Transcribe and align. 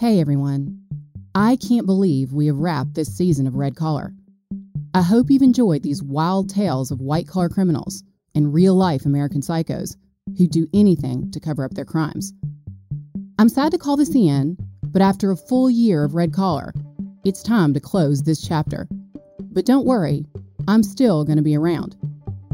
Hey 0.00 0.18
everyone. 0.18 0.80
I 1.34 1.56
can't 1.56 1.84
believe 1.84 2.32
we 2.32 2.46
have 2.46 2.56
wrapped 2.56 2.94
this 2.94 3.14
season 3.14 3.46
of 3.46 3.56
Red 3.56 3.76
Collar. 3.76 4.14
I 4.94 5.02
hope 5.02 5.26
you've 5.28 5.42
enjoyed 5.42 5.82
these 5.82 6.02
wild 6.02 6.48
tales 6.48 6.90
of 6.90 7.02
white 7.02 7.28
collar 7.28 7.50
criminals 7.50 8.02
and 8.34 8.54
real 8.54 8.74
life 8.74 9.04
American 9.04 9.42
psychos 9.42 9.98
who 10.38 10.48
do 10.48 10.66
anything 10.72 11.30
to 11.32 11.38
cover 11.38 11.66
up 11.66 11.74
their 11.74 11.84
crimes. 11.84 12.32
I'm 13.38 13.50
sad 13.50 13.72
to 13.72 13.78
call 13.78 13.98
this 13.98 14.08
the 14.08 14.30
end, 14.30 14.58
but 14.84 15.02
after 15.02 15.32
a 15.32 15.36
full 15.36 15.68
year 15.68 16.02
of 16.02 16.14
Red 16.14 16.32
Collar, 16.32 16.72
it's 17.26 17.42
time 17.42 17.74
to 17.74 17.78
close 17.80 18.22
this 18.22 18.40
chapter. 18.40 18.88
But 19.52 19.66
don't 19.66 19.84
worry, 19.84 20.24
I'm 20.66 20.82
still 20.82 21.26
going 21.26 21.36
to 21.36 21.42
be 21.42 21.58
around. 21.58 21.94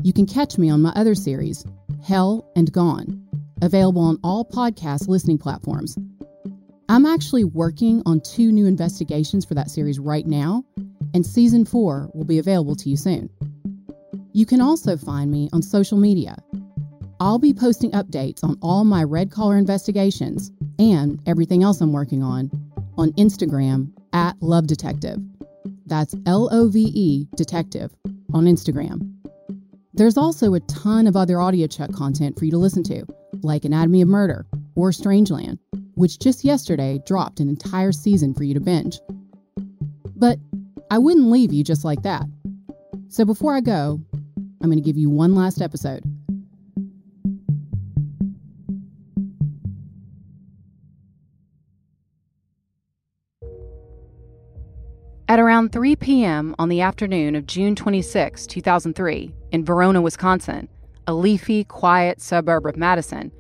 You 0.03 0.13
can 0.13 0.27
catch 0.27 0.59
me 0.59 0.69
on 0.69 0.83
my 0.83 0.91
other 0.97 1.15
series, 1.15 1.65
Hell 2.03 2.51
and 2.57 2.73
Gone, 2.73 3.25
available 3.63 4.03
on 4.03 4.19
all 4.25 4.45
podcast 4.45 5.07
listening 5.07 5.39
platforms. 5.39 5.97
I'm 6.89 7.05
actually 7.05 7.45
working 7.45 8.03
on 8.07 8.21
two 8.21 8.53
new 8.53 8.67
investigations 8.67 9.45
for 9.45 9.55
that 9.55 9.71
series 9.71 9.99
right 9.99 10.27
now, 10.27 10.65
and 11.15 11.27
season 11.27 11.65
four 11.65 12.11
will 12.15 12.25
be 12.25 12.39
available 12.39 12.77
to 12.77 12.89
you 12.89 12.97
soon. 12.97 13.29
You 14.33 14.47
can 14.47 14.61
also 14.61 14.97
find 14.97 15.31
me 15.31 15.49
on 15.53 15.63
social 15.63 15.99
media. 15.99 16.37
I'll 17.19 17.39
be 17.39 17.53
posting 17.53 17.91
updates 17.93 18.45
on 18.45 18.57
all 18.63 18.85
my 18.85 19.03
red 19.03 19.31
collar 19.31 19.57
investigations 19.57 20.53
and 20.79 21.21
everything 21.27 21.63
else 21.63 21.81
I'm 21.81 21.93
working 21.93 22.23
on 22.23 22.51
on 22.97 23.13
Instagram 23.13 23.91
at 24.13 24.41
Love 24.41 24.67
Detective. 24.67 25.19
That's 25.87 26.15
L 26.27 26.49
O 26.53 26.69
V 26.69 26.93
E 26.95 27.27
Detective 27.37 27.95
on 28.33 28.45
Instagram. 28.45 29.13
There's 29.95 30.19
also 30.19 30.55
a 30.55 30.61
ton 30.61 31.07
of 31.07 31.17
other 31.17 31.41
audio 31.41 31.67
audiochuck 31.67 31.95
content 31.95 32.39
for 32.39 32.45
you 32.45 32.51
to 32.51 32.59
listen 32.59 32.83
to, 32.85 33.07
like 33.43 33.65
Anatomy 33.65 34.03
of 34.03 34.09
Murder 34.09 34.47
or 34.75 34.91
Strangeland, 34.91 35.59
which 35.97 36.19
just 36.19 36.45
yesterday 36.45 37.01
dropped 37.07 37.41
an 37.41 37.49
entire 37.49 37.91
season 37.91 38.33
for 38.33 38.45
you 38.45 38.55
to 38.55 38.61
binge. 38.61 39.01
But 40.15 40.39
I 40.91 40.99
wouldn't 40.99 41.31
leave 41.31 41.53
you 41.53 41.65
just 41.65 41.85
like 41.85 42.03
that. 42.03 42.25
So 43.09 43.25
before 43.25 43.55
I 43.55 43.61
go, 43.61 44.01
I'm 44.61 44.71
going 44.71 44.77
to 44.79 44.85
give 44.85 44.97
you 44.97 45.11
one 45.11 45.35
last 45.35 45.61
episode. 45.61 46.03
At 55.29 55.41
around 55.41 55.73
3 55.73 55.97
p.m. 55.97 56.55
on 56.59 56.69
the 56.69 56.83
afternoon 56.83 57.35
of 57.35 57.47
June 57.47 57.75
26, 57.75 58.47
2003, 58.47 59.35
in 59.51 59.65
Verona, 59.65 60.01
Wisconsin, 60.01 60.69
a 61.07 61.15
leafy, 61.15 61.65
quiet 61.65 62.21
suburb 62.21 62.67
of 62.67 62.77
Madison, 62.77 63.33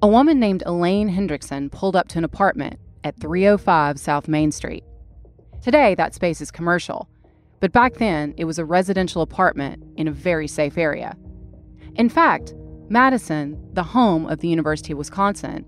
a 0.00 0.06
woman 0.06 0.38
named 0.38 0.62
Elaine 0.64 1.10
Hendrickson 1.10 1.72
pulled 1.72 1.96
up 1.96 2.06
to 2.08 2.18
an 2.18 2.24
apartment 2.24 2.78
at 3.02 3.18
305 3.18 3.98
South 3.98 4.28
Main 4.28 4.52
Street. 4.52 4.84
Today, 5.60 5.96
that 5.96 6.14
space 6.14 6.40
is 6.40 6.52
commercial, 6.52 7.08
but 7.58 7.72
back 7.72 7.94
then 7.94 8.32
it 8.36 8.44
was 8.44 8.60
a 8.60 8.64
residential 8.64 9.22
apartment 9.22 9.82
in 9.96 10.06
a 10.06 10.12
very 10.12 10.46
safe 10.46 10.78
area. 10.78 11.16
In 11.96 12.08
fact, 12.08 12.54
Madison, 12.88 13.58
the 13.72 13.82
home 13.82 14.26
of 14.26 14.38
the 14.38 14.46
University 14.46 14.92
of 14.92 14.98
Wisconsin, 14.98 15.66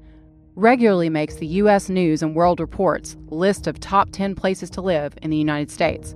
regularly 0.54 1.10
makes 1.10 1.34
the 1.34 1.46
U.S. 1.46 1.88
News 1.88 2.22
and 2.22 2.36
World 2.36 2.60
Report's 2.60 3.16
list 3.30 3.66
of 3.66 3.80
top 3.80 4.10
10 4.12 4.36
places 4.36 4.70
to 4.70 4.80
live 4.80 5.12
in 5.22 5.30
the 5.30 5.36
United 5.36 5.72
States. 5.72 6.14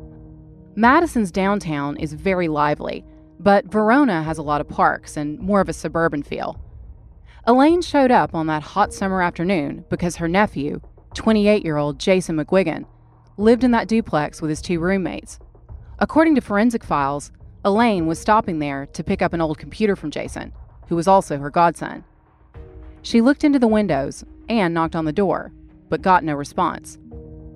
Madison's 0.76 1.32
downtown 1.32 1.96
is 1.96 2.12
very 2.12 2.46
lively, 2.46 3.04
but 3.40 3.66
Verona 3.66 4.22
has 4.22 4.38
a 4.38 4.42
lot 4.42 4.60
of 4.60 4.68
parks 4.68 5.16
and 5.16 5.38
more 5.40 5.60
of 5.60 5.68
a 5.68 5.72
suburban 5.72 6.22
feel. 6.22 6.60
Elaine 7.46 7.82
showed 7.82 8.10
up 8.10 8.34
on 8.34 8.46
that 8.46 8.62
hot 8.62 8.94
summer 8.94 9.20
afternoon 9.20 9.84
because 9.90 10.16
her 10.16 10.28
nephew, 10.28 10.80
28 11.12 11.62
year 11.62 11.76
old 11.76 11.98
Jason 11.98 12.36
McGuigan, 12.36 12.86
lived 13.36 13.64
in 13.64 13.70
that 13.72 13.86
duplex 13.86 14.40
with 14.40 14.48
his 14.48 14.62
two 14.62 14.80
roommates. 14.80 15.38
According 15.98 16.36
to 16.36 16.40
forensic 16.40 16.82
files, 16.82 17.32
Elaine 17.62 18.06
was 18.06 18.18
stopping 18.18 18.60
there 18.60 18.86
to 18.86 19.04
pick 19.04 19.20
up 19.20 19.34
an 19.34 19.42
old 19.42 19.58
computer 19.58 19.94
from 19.94 20.10
Jason, 20.10 20.54
who 20.88 20.96
was 20.96 21.06
also 21.06 21.36
her 21.36 21.50
godson. 21.50 22.04
She 23.02 23.20
looked 23.20 23.44
into 23.44 23.58
the 23.58 23.68
windows 23.68 24.24
and 24.48 24.72
knocked 24.72 24.96
on 24.96 25.04
the 25.04 25.12
door, 25.12 25.52
but 25.90 26.00
got 26.00 26.24
no 26.24 26.34
response. 26.34 26.98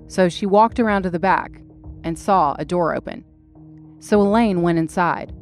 So 0.07 0.29
she 0.29 0.45
walked 0.45 0.79
around 0.79 1.05
to 1.05 1.11
the 1.11 1.19
back 1.19 1.63
and 2.05 2.19
saw 2.19 2.55
a 2.59 2.65
door 2.65 2.95
open. 2.95 3.25
So 4.01 4.21
Elaine 4.21 4.61
went 4.61 4.79
inside, 4.79 5.33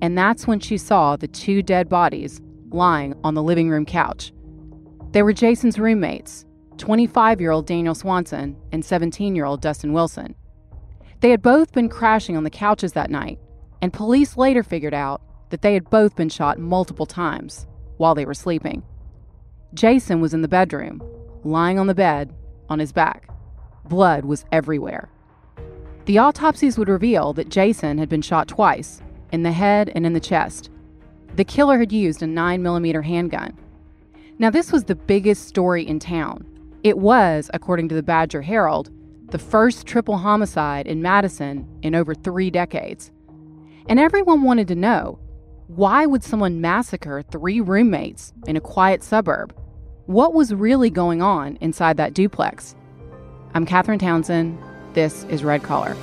and 0.00 0.16
that's 0.16 0.46
when 0.46 0.60
she 0.60 0.78
saw 0.78 1.16
the 1.16 1.28
two 1.28 1.60
dead 1.60 1.88
bodies 1.88 2.40
lying 2.70 3.14
on 3.24 3.34
the 3.34 3.42
living 3.42 3.68
room 3.68 3.84
couch. 3.84 4.32
They 5.12 5.22
were 5.22 5.32
Jason's 5.32 5.78
roommates, 5.78 6.44
25 6.78 7.40
year 7.40 7.50
old 7.50 7.66
Daniel 7.66 7.94
Swanson 7.94 8.56
and 8.72 8.84
17 8.84 9.34
year 9.34 9.44
old 9.44 9.60
Dustin 9.60 9.92
Wilson. 9.92 10.34
They 11.20 11.30
had 11.30 11.42
both 11.42 11.72
been 11.72 11.88
crashing 11.88 12.36
on 12.36 12.44
the 12.44 12.50
couches 12.50 12.92
that 12.92 13.10
night, 13.10 13.38
and 13.82 13.92
police 13.92 14.36
later 14.36 14.62
figured 14.62 14.94
out 14.94 15.20
that 15.50 15.62
they 15.62 15.74
had 15.74 15.90
both 15.90 16.16
been 16.16 16.28
shot 16.28 16.58
multiple 16.58 17.06
times 17.06 17.66
while 17.98 18.14
they 18.14 18.24
were 18.24 18.34
sleeping. 18.34 18.82
Jason 19.74 20.20
was 20.20 20.32
in 20.32 20.42
the 20.42 20.48
bedroom, 20.48 21.02
lying 21.44 21.78
on 21.78 21.86
the 21.86 21.94
bed, 21.94 22.32
on 22.68 22.78
his 22.78 22.92
back. 22.92 23.28
Blood 23.84 24.24
was 24.24 24.44
everywhere. 24.52 25.10
The 26.06 26.18
autopsies 26.18 26.78
would 26.78 26.88
reveal 26.88 27.32
that 27.34 27.50
Jason 27.50 27.98
had 27.98 28.08
been 28.08 28.22
shot 28.22 28.48
twice, 28.48 29.02
in 29.32 29.42
the 29.42 29.52
head 29.52 29.92
and 29.94 30.06
in 30.06 30.12
the 30.12 30.20
chest. 30.20 30.70
The 31.36 31.44
killer 31.44 31.78
had 31.78 31.92
used 31.92 32.22
a 32.22 32.26
9mm 32.26 33.04
handgun. 33.04 33.56
Now, 34.38 34.50
this 34.50 34.72
was 34.72 34.84
the 34.84 34.94
biggest 34.94 35.46
story 35.46 35.86
in 35.86 35.98
town. 35.98 36.46
It 36.82 36.98
was, 36.98 37.50
according 37.52 37.88
to 37.90 37.94
the 37.94 38.02
Badger 38.02 38.42
Herald, 38.42 38.90
the 39.30 39.38
first 39.38 39.86
triple 39.86 40.16
homicide 40.16 40.86
in 40.86 41.02
Madison 41.02 41.68
in 41.82 41.94
over 41.94 42.14
three 42.14 42.50
decades. 42.50 43.12
And 43.88 44.00
everyone 44.00 44.42
wanted 44.42 44.68
to 44.68 44.74
know 44.74 45.18
why 45.68 46.04
would 46.04 46.24
someone 46.24 46.60
massacre 46.60 47.22
three 47.22 47.60
roommates 47.60 48.32
in 48.46 48.56
a 48.56 48.60
quiet 48.60 49.04
suburb? 49.04 49.54
What 50.06 50.34
was 50.34 50.52
really 50.52 50.90
going 50.90 51.22
on 51.22 51.58
inside 51.60 51.96
that 51.98 52.14
duplex? 52.14 52.74
I'm 53.54 53.66
Catherine 53.66 54.00
Townsend. 54.00 54.58
This 54.94 55.24
is 55.24 55.44
Red 55.44 55.62
Collar. 55.62 55.96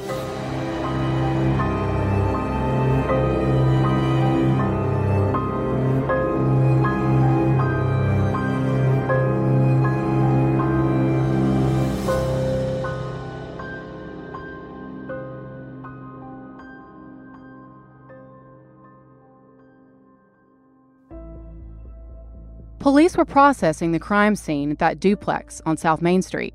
Police 22.88 23.18
were 23.18 23.26
processing 23.26 23.92
the 23.92 24.00
crime 24.00 24.34
scene 24.38 24.72
at 24.72 24.80
that 24.80 25.02
duplex 25.02 25.62
on 25.66 25.76
South 25.76 26.02
Main 26.02 26.22
Street. 26.22 26.54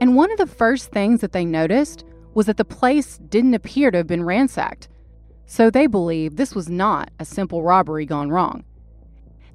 And 0.00 0.14
one 0.14 0.30
of 0.30 0.38
the 0.38 0.46
first 0.46 0.92
things 0.92 1.20
that 1.20 1.32
they 1.32 1.44
noticed 1.44 2.04
was 2.34 2.46
that 2.46 2.56
the 2.56 2.64
place 2.64 3.18
didn't 3.18 3.54
appear 3.54 3.90
to 3.90 3.98
have 3.98 4.06
been 4.06 4.22
ransacked. 4.22 4.86
So 5.46 5.68
they 5.68 5.88
believed 5.88 6.36
this 6.36 6.54
was 6.54 6.68
not 6.68 7.10
a 7.18 7.24
simple 7.24 7.64
robbery 7.64 8.06
gone 8.06 8.30
wrong. 8.30 8.62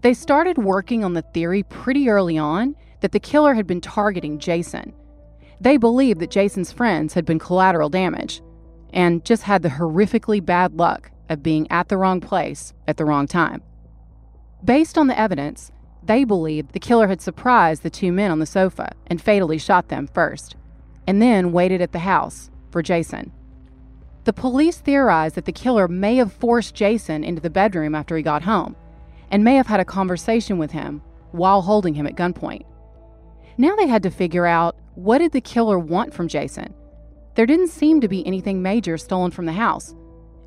They 0.02 0.14
started 0.14 0.58
working 0.58 1.06
on 1.06 1.14
the 1.14 1.22
theory 1.22 1.64
pretty 1.64 2.10
early 2.10 2.38
on 2.38 2.76
that 3.00 3.14
the 3.14 3.20
killer 3.22 3.54
had 3.54 3.66
been 3.66 3.80
targeting 3.80 4.38
Jason. 4.38 4.94
They 5.62 5.78
believed 5.78 6.20
that 6.20 6.30
Jason's 6.30 6.74
friends 6.74 7.14
had 7.14 7.24
been 7.24 7.40
collateral 7.40 7.88
damage 7.88 8.42
and 8.92 9.24
just 9.24 9.44
had 9.44 9.62
the 9.62 9.70
horrifically 9.70 10.46
bad 10.46 10.74
luck 10.74 11.10
of 11.30 11.42
being 11.42 11.72
at 11.72 11.88
the 11.88 11.96
wrong 11.96 12.20
place 12.20 12.74
at 12.86 12.98
the 12.98 13.06
wrong 13.06 13.28
time. 13.28 13.64
Based 14.66 14.98
on 14.98 15.08
the 15.08 15.18
evidence, 15.18 15.72
they 16.04 16.24
believed 16.24 16.74
the 16.74 16.80
killer 16.80 17.08
had 17.08 17.22
surprised 17.22 17.84
the 17.84 17.90
two 17.90 18.12
men 18.12 18.32
on 18.32 18.40
the 18.40 18.46
sofa 18.46 18.92
and 19.08 19.22
fatally 19.22 19.58
shot 19.58 19.90
them 19.90 20.08
first, 20.08 20.56
and 21.06 21.22
then 21.22 21.52
waited 21.52 21.82
at 21.82 21.92
the 21.92 22.00
house 22.00 22.50
for 22.72 22.82
Jason. 22.82 23.32
The 24.24 24.34
police 24.34 24.78
theorized 24.78 25.36
that 25.36 25.46
the 25.46 25.52
killer 25.52 25.88
may 25.88 26.16
have 26.18 26.32
forced 26.32 26.76
Jason 26.76 27.24
into 27.24 27.42
the 27.42 27.50
bedroom 27.50 27.96
after 27.96 28.16
he 28.16 28.24
got 28.24 28.44
home 28.44 28.76
and 29.32 29.44
may 29.44 29.56
have 29.56 29.68
had 29.68 29.80
a 29.80 29.86
conversation 29.86 30.58
with 30.58 30.72
him 30.72 31.02
while 31.32 31.62
holding 31.62 31.94
him 31.94 32.06
at 32.06 32.16
gunpoint. 32.16 32.66
Now 33.58 33.76
they 33.76 33.88
had 33.88 34.04
to 34.04 34.12
figure 34.12 34.46
out 34.46 34.76
what 34.96 35.20
did 35.20 35.32
the 35.32 35.42
killer 35.42 35.80
want 35.80 36.14
from 36.14 36.28
Jason? 36.28 36.74
There 37.36 37.46
didn't 37.46 37.70
seem 37.70 38.02
to 38.02 38.08
be 38.08 38.26
anything 38.28 38.62
major 38.62 38.98
stolen 38.98 39.32
from 39.32 39.46
the 39.46 39.54
house, 39.54 39.96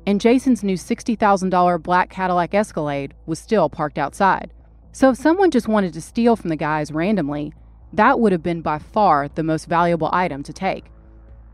and 0.05 0.21
Jason's 0.21 0.63
new 0.63 0.75
$60,000 0.75 1.81
black 1.81 2.09
Cadillac 2.09 2.53
Escalade 2.53 3.13
was 3.25 3.39
still 3.39 3.69
parked 3.69 3.97
outside. 3.97 4.53
So 4.95 5.09
if 5.09 5.17
someone 5.17 5.51
just 5.51 5.67
wanted 5.67 5.91
to 5.95 6.01
steal 6.01 6.37
from 6.37 6.49
the 6.49 6.55
guys 6.55 6.89
randomly, 6.89 7.51
that 7.91 8.17
would 8.17 8.31
have 8.31 8.41
been 8.41 8.61
by 8.61 8.79
far 8.79 9.27
the 9.27 9.43
most 9.43 9.65
valuable 9.65 10.09
item 10.13 10.41
to 10.43 10.53
take. 10.53 10.85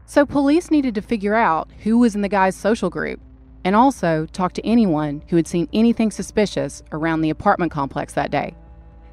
So 0.05 0.27
police 0.27 0.69
needed 0.69 0.93
to 0.93 1.01
figure 1.01 1.33
out 1.33 1.71
who 1.81 1.97
was 1.97 2.13
in 2.13 2.21
the 2.21 2.29
guy's 2.29 2.55
social 2.55 2.91
group 2.91 3.19
and 3.65 3.75
also 3.75 4.27
talk 4.27 4.53
to 4.53 4.63
anyone 4.63 5.23
who 5.27 5.37
had 5.37 5.47
seen 5.47 5.67
anything 5.73 6.11
suspicious 6.11 6.83
around 6.91 7.21
the 7.21 7.31
apartment 7.31 7.71
complex 7.71 8.13
that 8.13 8.29
day. 8.29 8.55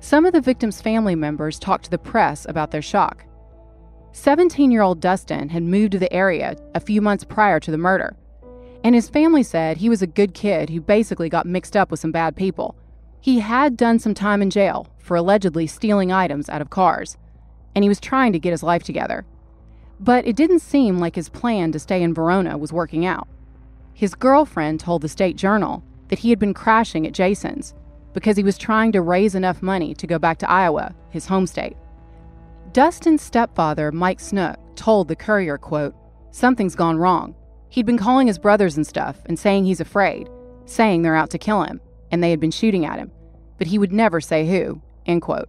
Some 0.01 0.27
of 0.27 0.35
the 0.35 0.43
victims' 0.43 0.83
family 0.83 1.15
members 1.15 1.59
talked 1.59 1.87
to 1.87 1.91
the 1.91 1.97
press 1.97 2.45
about 2.51 2.71
their 2.71 2.83
shock. 2.83 3.25
17 4.13 4.71
year 4.71 4.83
old 4.83 5.01
Dustin 5.01 5.49
had 5.49 5.63
moved 5.63 5.93
to 5.93 5.99
the 5.99 6.13
area 6.13 6.55
a 6.75 6.81
few 6.81 7.01
months 7.01 7.25
prior 7.25 7.59
to 7.61 7.71
the 7.71 7.79
murder, 7.79 8.15
and 8.85 8.95
his 8.95 9.09
family 9.09 9.43
said 9.43 9.79
he 9.79 9.89
was 9.89 10.03
a 10.03 10.07
good 10.07 10.35
kid 10.35 10.69
who 10.69 10.83
basically 10.83 11.31
got 11.31 11.47
mixed 11.47 11.79
up 11.79 11.91
with 11.91 11.99
some 11.99 12.13
bad 12.13 12.37
people. 12.37 12.77
He 13.21 13.41
had 13.41 13.77
done 13.77 13.99
some 13.99 14.15
time 14.15 14.43
in 14.43 14.51
jail 14.51 14.87
for 14.99 15.17
allegedly 15.17 15.67
stealing 15.67 16.13
items 16.13 16.49
out 16.49 16.63
of 16.63 16.71
cars, 16.71 17.17
and 17.75 17.83
he 17.83 17.89
was 17.89 18.01
trying 18.01 18.33
to 18.33 18.39
get 18.39 18.53
his 18.53 18.63
life 18.63 18.83
together. 18.83 19.25
But 20.01 20.27
it 20.27 20.37
didn't 20.37 20.61
seem 20.61 20.99
like 20.99 21.17
his 21.17 21.29
plan 21.29 21.73
to 21.73 21.79
stay 21.79 22.03
in 22.03 22.15
Verona 22.15 22.57
was 22.57 22.73
working 22.73 23.05
out. 23.05 23.27
His 23.93 24.15
girlfriend 24.15 24.79
told 24.79 25.03
the 25.03 25.09
State 25.09 25.37
Journal 25.37 25.83
that 26.09 26.21
he 26.21 26.31
had 26.31 26.39
been 26.39 26.55
crashing 26.55 27.07
at 27.07 27.13
Jason's 27.13 27.75
because 28.13 28.37
he 28.37 28.45
was 28.45 28.57
trying 28.57 28.93
to 28.93 29.03
raise 29.03 29.35
enough 29.35 29.63
money 29.63 29.95
to 29.95 30.07
go 30.07 30.19
back 30.19 30.39
to 30.39 30.51
Iowa, 30.51 30.95
his 31.11 31.27
home 31.27 31.47
state. 31.47 31.77
Dustin's 32.73 33.23
stepfather, 33.23 33.91
Mike 33.91 34.21
Snook, 34.21 34.57
told 34.77 35.09
the 35.09 35.17
Courier, 35.17 35.59
quote, 35.59 35.95
Something's 36.31 36.77
gone 36.77 36.97
wrong. 36.99 37.35
He'd 37.71 37.87
been 37.87 37.99
calling 37.99 38.27
his 38.27 38.39
brothers 38.39 38.77
and 38.77 38.87
stuff 38.87 39.19
and 39.27 39.39
saying 39.39 39.65
he's 39.65 39.81
afraid, 39.81 40.29
saying 40.65 41.03
they're 41.03 41.17
out 41.17 41.31
to 41.31 41.39
kill 41.39 41.63
him, 41.65 41.81
and 42.11 42.23
they 42.23 42.31
had 42.31 42.41
been 42.41 42.51
shooting 42.51 42.85
at 42.85 42.99
him, 42.99 43.11
but 43.59 43.67
he 43.67 43.79
would 43.79 43.93
never 43.93 44.21
say 44.21 44.47
who, 44.47 44.81
end 45.07 45.23
quote. 45.23 45.49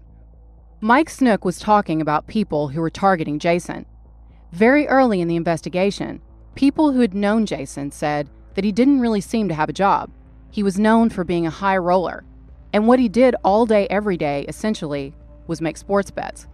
Mike 0.81 1.09
Snook 1.09 1.43
was 1.43 1.59
talking 1.59 2.01
about 2.01 2.27
people 2.27 2.69
who 2.69 2.81
were 2.81 2.89
targeting 2.89 3.39
Jason. 3.39 3.85
Very 4.51 4.87
early 4.87 5.21
in 5.21 5.27
the 5.27 5.35
investigation, 5.35 6.21
people 6.55 6.91
who 6.91 7.01
had 7.01 7.13
known 7.13 7.45
Jason 7.45 7.91
said 7.91 8.29
that 8.55 8.63
he 8.63 8.71
didn't 8.71 9.01
really 9.01 9.21
seem 9.21 9.47
to 9.49 9.55
have 9.55 9.69
a 9.69 9.73
job. 9.73 10.09
He 10.51 10.63
was 10.63 10.79
known 10.79 11.09
for 11.09 11.23
being 11.23 11.45
a 11.45 11.51
high 11.51 11.77
roller, 11.77 12.23
and 12.73 12.87
what 12.87 12.99
he 12.99 13.09
did 13.09 13.35
all 13.43 13.65
day, 13.65 13.87
every 13.89 14.17
day, 14.17 14.45
essentially, 14.47 15.13
was 15.47 15.61
make 15.61 15.77
sports 15.77 16.11
bets. 16.11 16.47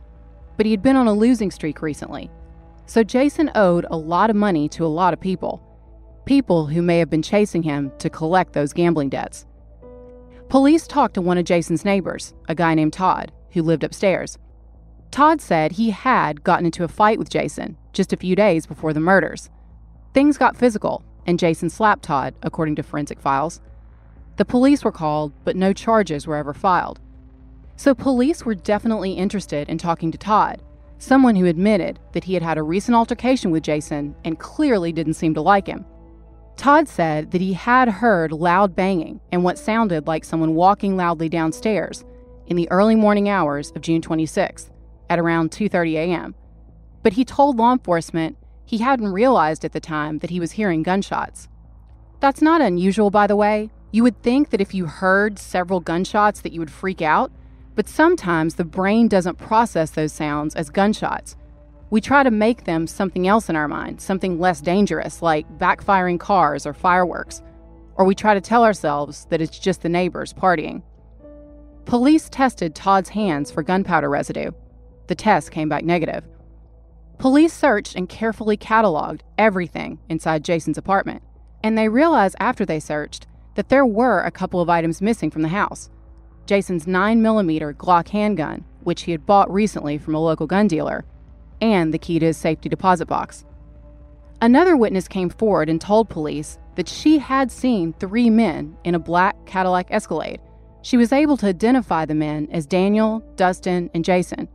But 0.57 0.65
he 0.65 0.71
had 0.71 0.81
been 0.81 0.95
on 0.95 1.07
a 1.07 1.13
losing 1.13 1.51
streak 1.51 1.81
recently. 1.81 2.31
So 2.85 3.03
Jason 3.03 3.51
owed 3.55 3.85
a 3.89 3.97
lot 3.97 4.29
of 4.29 4.35
money 4.35 4.69
to 4.69 4.85
a 4.85 4.87
lot 4.87 5.13
of 5.13 5.19
people, 5.19 5.61
people 6.25 6.65
who 6.65 6.81
may 6.81 6.99
have 6.99 7.09
been 7.09 7.21
chasing 7.21 7.63
him 7.63 7.91
to 7.99 8.09
collect 8.09 8.53
those 8.53 8.73
gambling 8.73 9.09
debts. 9.09 9.45
Police 10.49 10.87
talked 10.87 11.15
to 11.15 11.21
one 11.21 11.37
of 11.37 11.45
Jason's 11.45 11.83
neighbors, 11.83 12.33
a 12.47 12.55
guy 12.55 12.75
named 12.75 12.93
Todd, 12.93 13.31
who 13.51 13.63
lived 13.63 13.83
upstairs. 13.83 14.37
Todd 15.11 15.41
said 15.41 15.73
he 15.73 15.89
had 15.89 16.43
gotten 16.43 16.65
into 16.65 16.83
a 16.83 16.89
fight 16.89 17.17
with 17.17 17.29
Jason 17.29 17.77
just 17.93 18.13
a 18.13 18.17
few 18.17 18.35
days 18.35 18.65
before 18.65 18.93
the 18.93 18.99
murders. 18.99 19.49
Things 20.13 20.37
got 20.37 20.57
physical, 20.57 21.03
and 21.25 21.39
Jason 21.39 21.69
slapped 21.69 22.03
Todd, 22.03 22.35
according 22.43 22.75
to 22.75 22.83
forensic 22.83 23.19
files. 23.19 23.61
The 24.37 24.45
police 24.45 24.83
were 24.83 24.91
called, 24.91 25.33
but 25.43 25.55
no 25.55 25.73
charges 25.73 26.27
were 26.27 26.35
ever 26.35 26.53
filed. 26.53 26.99
So 27.77 27.95
police 27.95 28.45
were 28.45 28.55
definitely 28.55 29.13
interested 29.13 29.67
in 29.67 29.77
talking 29.77 30.11
to 30.11 30.17
Todd, 30.17 30.61
someone 30.99 31.35
who 31.35 31.45
admitted 31.45 31.99
that 32.13 32.23
he 32.23 32.33
had 32.33 32.43
had 32.43 32.57
a 32.57 32.63
recent 32.63 32.95
altercation 32.95 33.51
with 33.51 33.63
Jason 33.63 34.15
and 34.23 34.39
clearly 34.39 34.91
didn't 34.91 35.13
seem 35.15 35.33
to 35.33 35.41
like 35.41 35.67
him. 35.67 35.85
Todd 36.57 36.87
said 36.87 37.31
that 37.31 37.41
he 37.41 37.53
had 37.53 37.87
heard 37.87 38.31
loud 38.31 38.75
banging 38.75 39.19
and 39.31 39.43
what 39.43 39.57
sounded 39.57 40.07
like 40.07 40.23
someone 40.23 40.55
walking 40.55 40.95
loudly 40.95 41.29
downstairs 41.29 42.03
in 42.47 42.55
the 42.55 42.69
early 42.71 42.95
morning 42.95 43.27
hours 43.27 43.71
of 43.75 43.81
June 43.81 44.01
26th 44.01 44.69
at 45.09 45.19
around 45.19 45.51
2:30 45.51 45.93
a.m. 45.95 46.35
But 47.03 47.13
he 47.13 47.25
told 47.25 47.57
law 47.57 47.73
enforcement 47.73 48.37
he 48.65 48.79
hadn't 48.79 49.11
realized 49.11 49.63
at 49.63 49.73
the 49.73 49.79
time 49.79 50.19
that 50.19 50.29
he 50.29 50.39
was 50.39 50.53
hearing 50.53 50.81
gunshots. 50.81 51.47
That's 52.19 52.41
not 52.41 52.61
unusual 52.61 53.11
by 53.11 53.27
the 53.27 53.35
way. 53.35 53.69
You 53.91 54.03
would 54.03 54.21
think 54.23 54.49
that 54.49 54.61
if 54.61 54.73
you 54.73 54.87
heard 54.87 55.37
several 55.37 55.79
gunshots 55.79 56.41
that 56.41 56.51
you 56.51 56.59
would 56.59 56.71
freak 56.71 57.01
out, 57.01 57.31
but 57.75 57.87
sometimes 57.87 58.55
the 58.55 58.65
brain 58.65 59.07
doesn't 59.07 59.37
process 59.37 59.91
those 59.91 60.13
sounds 60.13 60.55
as 60.55 60.69
gunshots. 60.69 61.35
We 61.91 62.01
try 62.01 62.23
to 62.23 62.31
make 62.31 62.63
them 62.63 62.87
something 62.87 63.27
else 63.27 63.49
in 63.49 63.55
our 63.55 63.67
mind, 63.67 64.01
something 64.01 64.39
less 64.39 64.59
dangerous 64.59 65.21
like 65.21 65.47
backfiring 65.57 66.19
cars 66.19 66.65
or 66.65 66.73
fireworks, 66.73 67.43
or 67.95 68.05
we 68.05 68.15
try 68.15 68.33
to 68.33 68.41
tell 68.41 68.63
ourselves 68.63 69.25
that 69.29 69.41
it's 69.41 69.59
just 69.59 69.81
the 69.81 69.89
neighbors 69.89 70.33
partying. 70.33 70.81
Police 71.85 72.27
tested 72.29 72.73
Todd's 72.73 73.09
hands 73.09 73.51
for 73.51 73.61
gunpowder 73.61 74.09
residue. 74.09 74.51
The 75.07 75.15
test 75.15 75.51
came 75.51 75.69
back 75.69 75.83
negative. 75.83 76.23
Police 77.19 77.53
searched 77.53 77.95
and 77.95 78.09
carefully 78.09 78.57
cataloged 78.57 79.21
everything 79.37 79.99
inside 80.09 80.43
Jason's 80.43 80.79
apartment, 80.79 81.21
and 81.63 81.77
they 81.77 81.87
realized 81.87 82.35
after 82.39 82.65
they 82.65 82.79
searched 82.79 83.27
that 83.53 83.69
there 83.69 83.85
were 83.85 84.21
a 84.21 84.31
couple 84.31 84.59
of 84.59 84.69
items 84.69 85.01
missing 85.01 85.29
from 85.29 85.43
the 85.43 85.47
house. 85.49 85.89
Jason's 86.47 86.85
9mm 86.85 87.75
Glock 87.75 88.09
handgun, 88.09 88.65
which 88.83 89.03
he 89.03 89.11
had 89.11 89.25
bought 89.25 89.51
recently 89.51 89.97
from 89.97 90.15
a 90.15 90.19
local 90.19 90.47
gun 90.47 90.67
dealer, 90.67 91.05
and 91.61 91.93
the 91.93 91.99
key 91.99 92.19
to 92.19 92.27
his 92.27 92.37
safety 92.37 92.69
deposit 92.69 93.07
box. 93.07 93.45
Another 94.41 94.75
witness 94.75 95.07
came 95.07 95.29
forward 95.29 95.69
and 95.69 95.79
told 95.79 96.09
police 96.09 96.57
that 96.75 96.89
she 96.89 97.17
had 97.19 97.51
seen 97.51 97.93
three 97.93 98.29
men 98.29 98.77
in 98.83 98.95
a 98.95 98.99
black 98.99 99.35
Cadillac 99.45 99.87
Escalade 99.89 100.39
she 100.85 100.97
was 100.97 101.11
able 101.11 101.35
to 101.35 101.47
identify 101.47 102.05
the 102.05 102.13
men 102.13 102.47
as 102.51 102.67
Daniel, 102.67 103.23
Dustin, 103.37 103.89
and 103.95 104.05
Jason. 104.05 104.47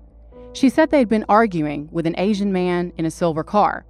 She 0.52 0.68
said 0.68 0.88
they'd 0.88 1.08
been 1.08 1.24
arguing 1.28 1.88
with 1.90 2.06
an 2.06 2.14
Asian 2.18 2.52
man 2.52 2.92
in 2.96 3.04
a 3.04 3.10
silver 3.10 3.42
car. 3.42 3.84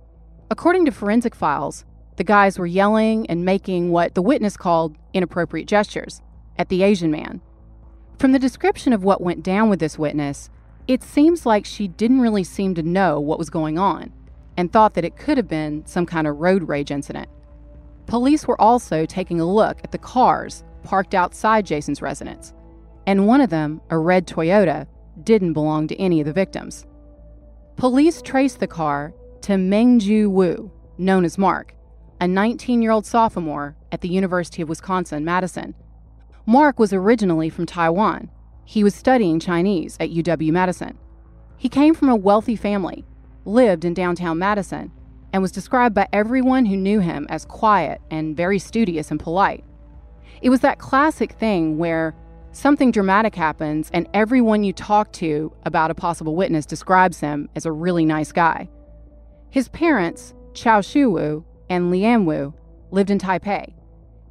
According 0.50 0.86
to 0.86 0.90
forensic 0.90 1.34
files, 1.34 1.84
the 2.16 2.24
guys 2.24 2.58
were 2.58 2.66
yelling 2.66 3.26
and 3.26 3.44
making 3.44 3.90
what 3.90 4.14
the 4.14 4.22
witness 4.22 4.56
called 4.56 4.96
inappropriate 5.12 5.68
gestures 5.68 6.22
at 6.56 6.70
the 6.70 6.82
Asian 6.82 7.10
man. 7.10 7.42
From 8.18 8.32
the 8.32 8.38
description 8.38 8.94
of 8.94 9.04
what 9.04 9.20
went 9.20 9.42
down 9.42 9.68
with 9.68 9.78
this 9.78 9.98
witness, 9.98 10.48
it 10.90 11.04
seems 11.04 11.46
like 11.46 11.64
she 11.64 11.86
didn't 11.86 12.20
really 12.20 12.42
seem 12.42 12.74
to 12.74 12.82
know 12.82 13.20
what 13.20 13.38
was 13.38 13.48
going 13.48 13.78
on 13.78 14.12
and 14.56 14.72
thought 14.72 14.94
that 14.94 15.04
it 15.04 15.16
could 15.16 15.36
have 15.36 15.46
been 15.46 15.86
some 15.86 16.04
kind 16.04 16.26
of 16.26 16.38
road 16.38 16.66
rage 16.68 16.90
incident. 16.90 17.28
Police 18.06 18.48
were 18.48 18.60
also 18.60 19.06
taking 19.06 19.40
a 19.40 19.44
look 19.44 19.78
at 19.84 19.92
the 19.92 19.98
cars 19.98 20.64
parked 20.82 21.14
outside 21.14 21.64
Jason's 21.64 22.02
residence, 22.02 22.54
and 23.06 23.28
one 23.28 23.40
of 23.40 23.50
them, 23.50 23.80
a 23.90 23.98
red 23.98 24.26
Toyota, 24.26 24.88
didn't 25.22 25.52
belong 25.52 25.86
to 25.86 26.00
any 26.00 26.18
of 26.18 26.26
the 26.26 26.32
victims. 26.32 26.88
Police 27.76 28.20
traced 28.20 28.58
the 28.58 28.66
car 28.66 29.14
to 29.42 29.52
Mengju 29.52 30.28
Wu, 30.28 30.72
known 30.98 31.24
as 31.24 31.38
Mark, 31.38 31.72
a 32.20 32.26
19 32.26 32.82
year 32.82 32.90
old 32.90 33.06
sophomore 33.06 33.76
at 33.92 34.00
the 34.00 34.08
University 34.08 34.60
of 34.60 34.68
Wisconsin 34.68 35.24
Madison. 35.24 35.76
Mark 36.46 36.80
was 36.80 36.92
originally 36.92 37.48
from 37.48 37.64
Taiwan. 37.64 38.28
He 38.70 38.84
was 38.84 38.94
studying 38.94 39.40
Chinese 39.40 39.96
at 39.98 40.10
UW 40.10 40.52
Madison. 40.52 40.96
He 41.56 41.68
came 41.68 41.92
from 41.92 42.08
a 42.08 42.14
wealthy 42.14 42.54
family, 42.54 43.04
lived 43.44 43.84
in 43.84 43.94
downtown 43.94 44.38
Madison, 44.38 44.92
and 45.32 45.42
was 45.42 45.50
described 45.50 45.92
by 45.92 46.06
everyone 46.12 46.66
who 46.66 46.76
knew 46.76 47.00
him 47.00 47.26
as 47.30 47.44
quiet 47.44 48.00
and 48.12 48.36
very 48.36 48.60
studious 48.60 49.10
and 49.10 49.18
polite. 49.18 49.64
It 50.40 50.50
was 50.50 50.60
that 50.60 50.78
classic 50.78 51.32
thing 51.32 51.78
where 51.78 52.14
something 52.52 52.92
dramatic 52.92 53.34
happens 53.34 53.90
and 53.92 54.08
everyone 54.14 54.62
you 54.62 54.72
talk 54.72 55.12
to 55.14 55.52
about 55.64 55.90
a 55.90 55.94
possible 55.96 56.36
witness 56.36 56.64
describes 56.64 57.18
him 57.18 57.48
as 57.56 57.66
a 57.66 57.72
really 57.72 58.04
nice 58.04 58.30
guy. 58.30 58.68
His 59.50 59.68
parents, 59.70 60.32
Chao 60.54 60.80
Shu 60.80 61.10
Wu 61.10 61.44
and 61.68 61.90
Lian 61.90 62.24
Wu, 62.24 62.54
lived 62.92 63.10
in 63.10 63.18
Taipei. 63.18 63.74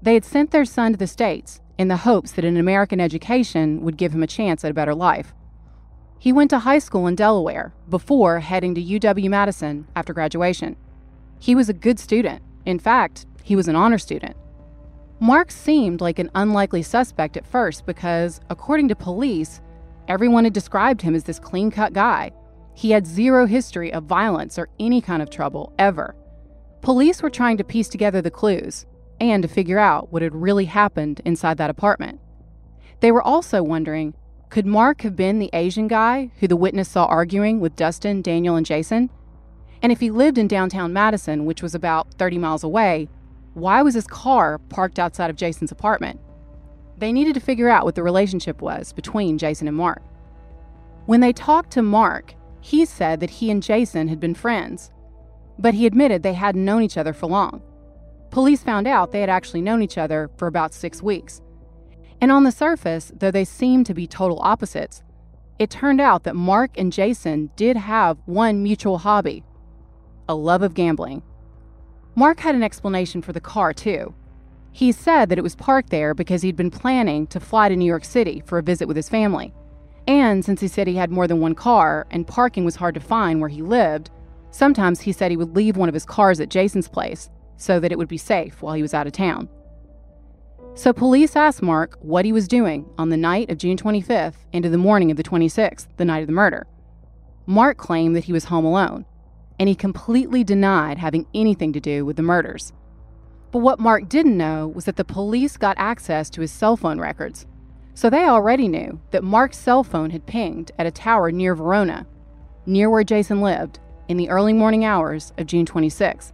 They 0.02 0.14
had 0.14 0.24
sent 0.24 0.52
their 0.52 0.64
son 0.64 0.94
to 0.94 0.98
the 0.98 1.08
States 1.08 1.60
in 1.80 1.88
the 1.88 1.98
hopes 1.98 2.34
that 2.34 2.44
an 2.44 2.58
American 2.58 3.00
education 3.00 3.82
would 3.82 3.96
give 3.96 4.14
him 4.14 4.22
a 4.22 4.28
chance 4.28 4.66
at 4.66 4.70
a 4.70 4.74
better 4.74 4.94
life. 4.94 5.34
He 6.20 6.34
went 6.34 6.50
to 6.50 6.60
high 6.60 6.80
school 6.80 7.08
in 7.08 7.16
Delaware 7.16 7.74
before 7.88 8.42
heading 8.42 8.76
to 8.76 8.84
UW 8.84 9.30
Madison 9.30 9.88
after 9.96 10.14
graduation. 10.14 10.76
He 11.40 11.56
was 11.56 11.70
a 11.70 11.74
good 11.74 11.98
student. 11.98 12.44
In 12.66 12.80
fact, 12.80 13.26
he 13.44 13.56
was 13.56 13.70
an 13.70 13.78
honor 13.78 13.98
student. 13.98 14.36
Mark 15.22 15.52
seemed 15.52 16.02
like 16.02 16.20
an 16.20 16.30
unlikely 16.36 16.84
suspect 16.84 17.38
at 17.38 17.48
first 17.48 17.86
because, 17.86 18.42
according 18.50 18.90
to 18.90 18.96
police, 18.96 19.62
everyone 20.10 20.44
had 20.44 20.54
described 20.54 21.02
him 21.02 21.16
as 21.16 21.24
this 21.24 21.40
clean 21.40 21.72
cut 21.72 21.94
guy. 21.94 22.34
He 22.74 22.92
had 22.92 23.08
zero 23.08 23.46
history 23.46 23.94
of 23.94 24.04
violence 24.04 24.60
or 24.60 24.68
any 24.82 25.00
kind 25.00 25.22
of 25.22 25.30
trouble, 25.30 25.72
ever. 25.80 26.14
Police 26.82 27.22
were 27.22 27.30
trying 27.30 27.56
to 27.56 27.64
piece 27.64 27.88
together 27.88 28.22
the 28.22 28.32
clues 28.32 28.86
and 29.20 29.44
to 29.44 29.50
figure 29.50 29.80
out 29.80 30.12
what 30.12 30.22
had 30.22 30.36
really 30.36 30.66
happened 30.66 31.22
inside 31.26 31.58
that 31.58 31.70
apartment. 31.70 32.20
They 33.00 33.12
were 33.12 33.22
also 33.22 33.64
wondering 33.64 34.14
could 34.50 34.66
Mark 34.66 35.02
have 35.02 35.16
been 35.16 35.38
the 35.38 35.52
Asian 35.54 35.88
guy 35.88 36.32
who 36.40 36.48
the 36.48 36.56
witness 36.56 36.90
saw 36.90 37.06
arguing 37.06 37.60
with 37.60 37.76
Dustin, 37.76 38.24
Daniel, 38.24 38.56
and 38.56 38.66
Jason? 38.66 39.12
And 39.84 39.92
if 39.92 40.00
he 40.00 40.10
lived 40.10 40.40
in 40.40 40.48
downtown 40.48 40.92
Madison, 40.92 41.46
which 41.46 41.62
was 41.62 41.76
about 41.76 42.16
30 42.16 42.40
miles 42.40 42.64
away, 42.64 43.08
why 43.54 43.84
was 43.84 43.94
his 43.94 44.08
car 44.08 44.58
parked 44.58 44.98
outside 44.98 45.30
of 45.30 45.36
Jason's 45.36 45.72
apartment? 45.72 46.20
They 46.98 47.14
needed 47.14 47.36
to 47.36 47.40
figure 47.40 47.70
out 47.70 47.86
what 47.86 47.94
the 47.94 48.04
relationship 48.04 48.60
was 48.62 48.92
between 48.92 49.38
Jason 49.38 49.68
and 49.68 49.78
Mark. 49.78 50.02
When 51.06 51.20
they 51.20 51.32
talked 51.32 51.72
to 51.72 51.84
Mark, 51.84 52.34
he 52.60 52.86
said 52.86 53.20
that 53.20 53.30
he 53.30 53.52
and 53.52 53.62
Jason 53.64 54.08
had 54.08 54.20
been 54.20 54.34
friends, 54.34 54.92
but 55.60 55.76
he 55.76 55.86
admitted 55.86 56.24
they 56.24 56.34
hadn't 56.34 56.66
known 56.66 56.82
each 56.82 56.98
other 56.98 57.14
for 57.14 57.28
long. 57.28 57.62
Police 58.32 58.62
found 58.62 58.88
out 58.88 59.12
they 59.12 59.22
had 59.22 59.30
actually 59.30 59.62
known 59.62 59.82
each 59.82 59.98
other 59.98 60.30
for 60.38 60.48
about 60.48 60.74
six 60.74 61.02
weeks. 61.02 61.42
And 62.22 62.32
on 62.32 62.44
the 62.44 62.52
surface, 62.52 63.12
though 63.18 63.32
they 63.32 63.46
seemed 63.46 63.86
to 63.88 63.94
be 63.94 64.06
total 64.06 64.40
opposites, 64.42 65.04
it 65.58 65.70
turned 65.70 66.00
out 66.00 66.24
that 66.24 66.36
Mark 66.36 66.72
and 66.78 66.94
Jason 66.94 67.50
did 67.56 67.76
have 67.76 68.18
one 68.26 68.64
mutual 68.64 69.00
hobby 69.00 69.44
a 70.28 70.36
love 70.36 70.62
of 70.62 70.76
gambling. 70.76 71.24
Mark 72.14 72.40
had 72.40 72.54
an 72.54 72.62
explanation 72.62 73.20
for 73.20 73.34
the 73.34 73.42
car, 73.42 73.74
too. 73.74 74.14
He 74.72 74.92
said 74.92 75.28
that 75.30 75.40
it 75.40 75.44
was 75.44 75.56
parked 75.56 75.90
there 75.90 76.14
because 76.14 76.44
he'd 76.44 76.56
been 76.56 76.70
planning 76.70 77.26
to 77.28 77.40
fly 77.40 77.68
to 77.68 77.76
New 77.76 77.86
York 77.86 78.06
City 78.06 78.44
for 78.46 78.60
a 78.60 78.64
visit 78.64 78.88
with 78.88 78.96
his 78.96 79.10
family. 79.10 79.52
And 80.08 80.46
since 80.46 80.62
he 80.62 80.68
said 80.68 80.86
he 80.86 80.96
had 80.96 81.10
more 81.10 81.28
than 81.28 81.40
one 81.40 81.56
car 81.56 82.06
and 82.12 82.28
parking 82.28 82.64
was 82.64 82.76
hard 82.76 82.94
to 82.94 83.00
find 83.00 83.40
where 83.40 83.50
he 83.50 83.64
lived, 83.64 84.12
sometimes 84.52 85.02
he 85.02 85.12
said 85.12 85.32
he 85.32 85.38
would 85.38 85.56
leave 85.56 85.78
one 85.78 85.90
of 85.90 85.96
his 85.96 86.06
cars 86.06 86.40
at 86.40 86.50
Jason's 86.50 86.88
place 86.88 87.32
so 87.60 87.80
that 87.80 87.92
it 87.92 87.98
would 87.98 88.08
be 88.08 88.18
safe 88.18 88.62
while 88.64 88.74
he 88.74 88.82
was 88.82 88.96
out 88.96 89.06
of 89.06 89.14
town. 89.14 89.48
So 90.74 90.94
police 90.94 91.36
asked 91.36 91.62
Mark 91.62 91.98
what 92.00 92.26
he 92.26 92.32
was 92.32 92.48
doing 92.48 92.90
on 92.98 93.10
the 93.10 93.18
night 93.18 93.52
of 93.52 93.58
June 93.58 93.76
25th 93.76 94.38
into 94.54 94.70
the 94.70 94.78
morning 94.78 95.12
of 95.12 95.18
the 95.18 95.24
26th, 95.24 95.88
the 95.98 96.06
night 96.06 96.22
of 96.22 96.28
the 96.28 96.34
murder. 96.34 96.66
Mark 97.46 97.78
claimed 97.78 98.16
that 98.16 98.24
he 98.24 98.34
was 98.34 98.46
home 98.46 98.64
alone, 98.64 99.06
and 99.60 99.68
he 99.68 99.76
completely 99.76 100.44
denied 100.44 100.98
having 100.98 101.28
anything 101.34 101.74
to 101.74 101.82
do 101.82 102.06
with 102.06 102.16
the 102.16 102.24
murders. 102.24 102.72
But 103.52 103.60
what 103.60 103.80
Mark 103.80 104.08
didn't 104.08 104.38
know 104.38 104.68
was 104.68 104.86
that 104.86 104.96
the 104.96 105.04
police 105.04 105.58
got 105.58 105.78
access 105.78 106.30
to 106.30 106.42
his 106.42 106.52
cell 106.52 106.78
phone 106.78 107.00
records. 107.00 107.46
So 107.94 108.10
they 108.10 108.24
already 108.24 108.70
knew 108.70 109.02
that 109.12 109.24
Mark's 109.24 109.58
cell 109.58 109.84
phone 109.84 110.12
had 110.12 110.26
pinged 110.26 110.72
at 110.80 110.88
a 110.88 110.92
tower 110.92 111.32
near 111.32 111.56
Verona, 111.56 112.08
near 112.66 112.90
where 112.90 113.04
Jason 113.04 113.42
lived, 113.42 113.80
in 114.08 114.16
the 114.16 114.30
early 114.30 114.54
morning 114.54 114.86
hours 114.86 115.34
of 115.38 115.48
June 115.48 115.66
26. 115.66 116.32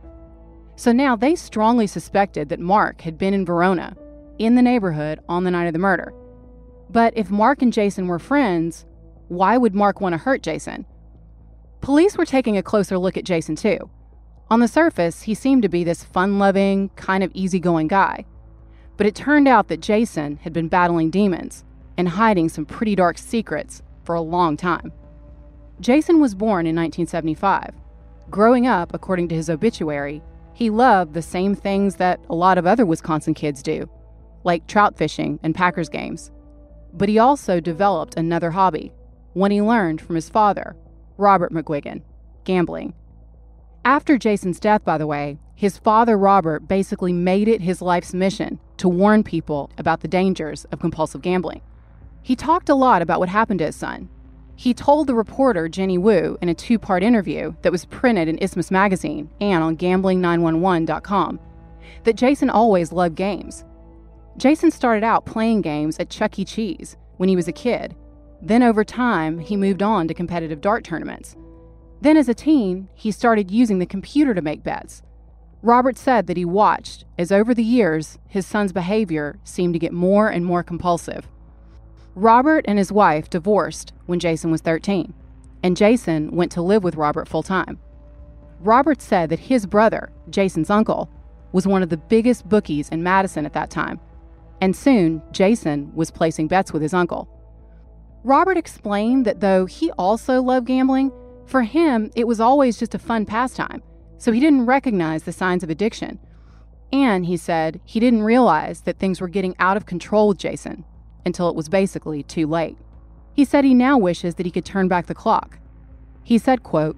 So 0.75 0.91
now 0.91 1.15
they 1.15 1.35
strongly 1.35 1.87
suspected 1.87 2.49
that 2.49 2.59
Mark 2.59 3.01
had 3.01 3.17
been 3.17 3.33
in 3.33 3.45
Verona 3.45 3.95
in 4.39 4.55
the 4.55 4.61
neighborhood 4.61 5.19
on 5.29 5.43
the 5.43 5.51
night 5.51 5.67
of 5.67 5.73
the 5.73 5.79
murder. 5.79 6.13
But 6.89 7.13
if 7.17 7.29
Mark 7.31 7.61
and 7.61 7.71
Jason 7.71 8.07
were 8.07 8.19
friends, 8.19 8.85
why 9.27 9.57
would 9.57 9.73
Mark 9.73 10.01
want 10.01 10.13
to 10.13 10.17
hurt 10.17 10.43
Jason? 10.43 10.85
Police 11.81 12.17
were 12.17 12.25
taking 12.25 12.57
a 12.57 12.63
closer 12.63 12.97
look 12.97 13.17
at 13.17 13.25
Jason, 13.25 13.55
too. 13.55 13.89
On 14.51 14.59
the 14.59 14.67
surface, 14.67 15.23
he 15.23 15.33
seemed 15.33 15.63
to 15.63 15.69
be 15.69 15.83
this 15.83 16.03
fun 16.03 16.37
loving, 16.37 16.89
kind 16.89 17.23
of 17.23 17.31
easygoing 17.33 17.87
guy. 17.87 18.25
But 18.97 19.07
it 19.07 19.15
turned 19.15 19.47
out 19.47 19.67
that 19.69 19.81
Jason 19.81 20.37
had 20.37 20.53
been 20.53 20.67
battling 20.67 21.09
demons 21.09 21.63
and 21.97 22.07
hiding 22.09 22.49
some 22.49 22.65
pretty 22.65 22.95
dark 22.95 23.17
secrets 23.17 23.81
for 24.03 24.15
a 24.15 24.21
long 24.21 24.57
time. 24.57 24.91
Jason 25.79 26.21
was 26.21 26.35
born 26.35 26.65
in 26.65 26.75
1975. 26.75 27.73
Growing 28.29 28.67
up, 28.67 28.93
according 28.93 29.27
to 29.29 29.35
his 29.35 29.49
obituary, 29.49 30.21
he 30.55 30.69
loved 30.69 31.13
the 31.13 31.21
same 31.21 31.53
things 31.53 31.97
that 31.97 32.19
a 32.29 32.33
lot 32.33 32.57
of 32.57 32.65
other 32.65 32.85
Wisconsin 32.85 33.33
kids 33.33 33.61
do 33.61 33.89
like 34.45 34.67
trout 34.67 34.95
fishing 34.95 35.39
and 35.43 35.53
Packers 35.53 35.89
games. 35.89 36.31
But 36.93 37.09
he 37.09 37.19
also 37.19 37.59
developed 37.59 38.15
another 38.15 38.51
hobby, 38.51 38.93
one 39.33 39.51
he 39.51 39.61
learned 39.61 39.99
from 39.99 40.15
his 40.15 40.29
father, 40.29 40.75
Robert 41.17 41.51
McGuigan 41.51 42.01
gambling. 42.45 42.93
After 43.83 44.17
Jason's 44.17 44.59
death, 44.59 44.85
by 44.85 44.97
the 44.97 45.07
way, 45.07 45.39
his 45.55 45.77
father, 45.77 46.17
Robert, 46.17 46.67
basically 46.67 47.11
made 47.11 47.47
it 47.47 47.61
his 47.61 47.81
life's 47.81 48.13
mission 48.13 48.59
to 48.77 48.87
warn 48.87 49.23
people 49.23 49.71
about 49.77 50.01
the 50.01 50.07
dangers 50.07 50.65
of 50.65 50.79
compulsive 50.79 51.21
gambling. 51.21 51.61
He 52.21 52.35
talked 52.35 52.69
a 52.69 52.75
lot 52.75 53.01
about 53.01 53.19
what 53.19 53.29
happened 53.29 53.59
to 53.59 53.65
his 53.65 53.75
son. 53.75 54.09
He 54.55 54.73
told 54.73 55.07
the 55.07 55.15
reporter 55.15 55.67
Jenny 55.67 55.97
Wu 55.97 56.37
in 56.41 56.49
a 56.49 56.53
two 56.53 56.79
part 56.79 57.03
interview 57.03 57.53
that 57.61 57.71
was 57.71 57.85
printed 57.85 58.27
in 58.27 58.41
Isthmus 58.41 58.71
Magazine 58.71 59.29
and 59.41 59.63
on 59.63 59.77
gambling911.com 59.77 61.39
that 62.03 62.15
Jason 62.15 62.49
always 62.49 62.91
loved 62.91 63.15
games 63.15 63.65
Jason 64.37 64.69
started 64.69 65.03
out 65.03 65.25
playing 65.25 65.61
games 65.61 65.97
at 65.97 66.09
Chuck 66.09 66.37
E. 66.37 66.43
Cheese 66.43 66.97
when 67.17 67.29
he 67.29 67.35
was 67.35 67.47
a 67.47 67.53
kid. 67.53 67.95
Then, 68.41 68.63
over 68.63 68.83
time, 68.83 69.39
he 69.39 69.55
moved 69.55 69.81
on 69.81 70.07
to 70.07 70.13
competitive 70.13 70.59
dart 70.59 70.83
tournaments. 70.83 71.37
Then, 72.01 72.17
as 72.17 72.27
a 72.27 72.33
teen, 72.33 72.89
he 72.93 73.11
started 73.11 73.49
using 73.49 73.79
the 73.79 73.85
computer 73.85 74.33
to 74.33 74.41
make 74.41 74.61
bets. 74.61 75.01
Robert 75.61 75.97
said 75.97 76.27
that 76.27 76.37
he 76.37 76.43
watched 76.43 77.05
as, 77.17 77.31
over 77.31 77.53
the 77.53 77.63
years, 77.63 78.19
his 78.27 78.45
son's 78.45 78.73
behavior 78.73 79.39
seemed 79.45 79.73
to 79.73 79.79
get 79.79 79.93
more 79.93 80.27
and 80.27 80.45
more 80.45 80.63
compulsive. 80.63 81.27
Robert 82.15 82.65
and 82.67 82.77
his 82.77 82.91
wife 82.91 83.29
divorced 83.29 83.93
when 84.05 84.19
Jason 84.19 84.49
was 84.49 84.61
13, 84.61 85.13
and 85.63 85.77
Jason 85.77 86.31
went 86.31 86.51
to 86.53 86.61
live 86.61 86.83
with 86.83 86.95
Robert 86.95 87.27
full 87.27 87.43
time. 87.43 87.77
Robert 88.61 89.01
said 89.01 89.29
that 89.29 89.39
his 89.39 89.65
brother, 89.65 90.09
Jason's 90.29 90.69
uncle, 90.69 91.09
was 91.51 91.67
one 91.67 91.83
of 91.83 91.89
the 91.89 91.97
biggest 91.97 92.47
bookies 92.47 92.89
in 92.89 93.03
Madison 93.03 93.45
at 93.45 93.53
that 93.53 93.69
time 93.69 93.99
and 94.61 94.75
soon 94.75 95.21
Jason 95.31 95.93
was 95.93 96.11
placing 96.11 96.47
bets 96.47 96.73
with 96.73 96.81
his 96.81 96.93
uncle. 96.93 97.29
Robert 98.23 98.57
explained 98.57 99.25
that 99.25 99.39
though 99.39 99.65
he 99.65 99.91
also 99.91 100.41
loved 100.41 100.67
gambling, 100.67 101.11
for 101.45 101.61
him 101.63 102.09
it 102.15 102.27
was 102.27 102.39
always 102.39 102.77
just 102.77 102.95
a 102.95 102.99
fun 102.99 103.25
pastime, 103.25 103.83
so 104.17 104.31
he 104.31 104.39
didn't 104.39 104.65
recognize 104.65 105.23
the 105.23 105.31
signs 105.31 105.63
of 105.63 105.69
addiction. 105.69 106.19
And 106.91 107.25
he 107.25 107.37
said 107.37 107.81
he 107.85 107.99
didn't 107.99 108.23
realize 108.23 108.81
that 108.81 108.97
things 108.97 109.19
were 109.19 109.27
getting 109.27 109.55
out 109.59 109.77
of 109.77 109.85
control 109.85 110.29
with 110.29 110.37
Jason 110.37 110.85
until 111.25 111.49
it 111.49 111.55
was 111.55 111.69
basically 111.69 112.23
too 112.23 112.47
late. 112.47 112.77
He 113.33 113.45
said 113.45 113.63
he 113.63 113.73
now 113.73 113.97
wishes 113.97 114.35
that 114.35 114.45
he 114.45 114.51
could 114.51 114.65
turn 114.65 114.87
back 114.87 115.07
the 115.07 115.15
clock. 115.15 115.59
He 116.23 116.37
said, 116.37 116.63
quote, 116.63 116.97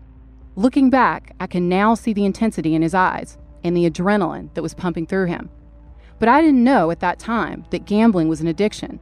Looking 0.56 0.90
back, 0.90 1.36
I 1.40 1.48
can 1.48 1.70
now 1.70 1.94
see 1.94 2.14
the 2.14 2.26
intensity 2.26 2.76
in 2.76 2.82
his 2.82 2.94
eyes 2.94 3.38
and 3.64 3.76
the 3.76 3.90
adrenaline 3.90 4.54
that 4.54 4.64
was 4.64 4.74
pumping 4.74 5.06
through 5.06 5.26
him. 5.26 5.50
But 6.20 6.30
I 6.30 6.42
didn't 6.42 6.64
know 6.64 6.90
at 6.90 7.00
that 7.02 7.20
time 7.20 7.66
that 7.70 7.86
gambling 7.86 8.28
was 8.28 8.42
an 8.42 8.48
addiction, 8.48 9.00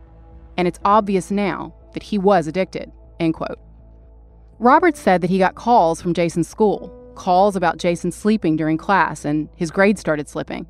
and 0.58 0.68
it's 0.68 0.80
obvious 0.84 1.32
now 1.32 1.74
that 1.94 2.04
he 2.04 2.18
was 2.18 2.48
addicted. 2.48 2.92
End 3.20 3.34
quote. 3.34 3.60
Robert 4.60 4.98
said 4.98 5.22
that 5.22 5.30
he 5.30 5.38
got 5.38 5.56
calls 5.56 6.02
from 6.02 6.14
Jason's 6.14 6.48
school, 6.48 6.90
calls 7.16 7.56
about 7.56 7.78
Jason 7.78 8.12
sleeping 8.12 8.56
during 8.56 8.78
class 8.78 9.26
and 9.26 9.50
his 9.56 9.72
grades 9.72 10.02
started 10.02 10.28
slipping. 10.28 10.66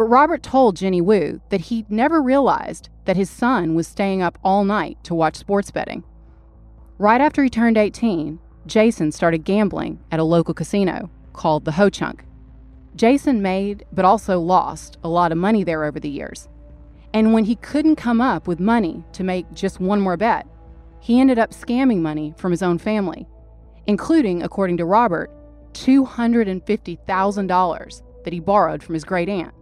But 0.00 0.08
Robert 0.08 0.42
told 0.42 0.76
Jenny 0.76 1.02
Wu 1.02 1.42
that 1.50 1.60
he 1.60 1.84
never 1.90 2.22
realized 2.22 2.88
that 3.04 3.18
his 3.18 3.28
son 3.28 3.74
was 3.74 3.86
staying 3.86 4.22
up 4.22 4.38
all 4.42 4.64
night 4.64 4.96
to 5.04 5.14
watch 5.14 5.36
sports 5.36 5.70
betting. 5.70 6.04
Right 6.96 7.20
after 7.20 7.44
he 7.44 7.50
turned 7.50 7.76
18, 7.76 8.38
Jason 8.64 9.12
started 9.12 9.44
gambling 9.44 10.00
at 10.10 10.18
a 10.18 10.24
local 10.24 10.54
casino 10.54 11.10
called 11.34 11.66
the 11.66 11.72
Ho 11.72 11.90
Chunk. 11.90 12.24
Jason 12.96 13.42
made, 13.42 13.84
but 13.92 14.06
also 14.06 14.40
lost, 14.40 14.96
a 15.04 15.08
lot 15.10 15.32
of 15.32 15.36
money 15.36 15.64
there 15.64 15.84
over 15.84 16.00
the 16.00 16.08
years. 16.08 16.48
And 17.12 17.34
when 17.34 17.44
he 17.44 17.56
couldn't 17.56 17.96
come 17.96 18.22
up 18.22 18.48
with 18.48 18.58
money 18.58 19.04
to 19.12 19.22
make 19.22 19.52
just 19.52 19.80
one 19.80 20.00
more 20.00 20.16
bet, 20.16 20.46
he 21.00 21.20
ended 21.20 21.38
up 21.38 21.50
scamming 21.50 21.98
money 21.98 22.32
from 22.38 22.52
his 22.52 22.62
own 22.62 22.78
family, 22.78 23.28
including, 23.86 24.42
according 24.42 24.78
to 24.78 24.86
Robert, 24.86 25.30
$250,000 25.74 28.02
that 28.24 28.32
he 28.32 28.40
borrowed 28.40 28.82
from 28.82 28.94
his 28.94 29.04
great 29.04 29.28
aunt. 29.28 29.52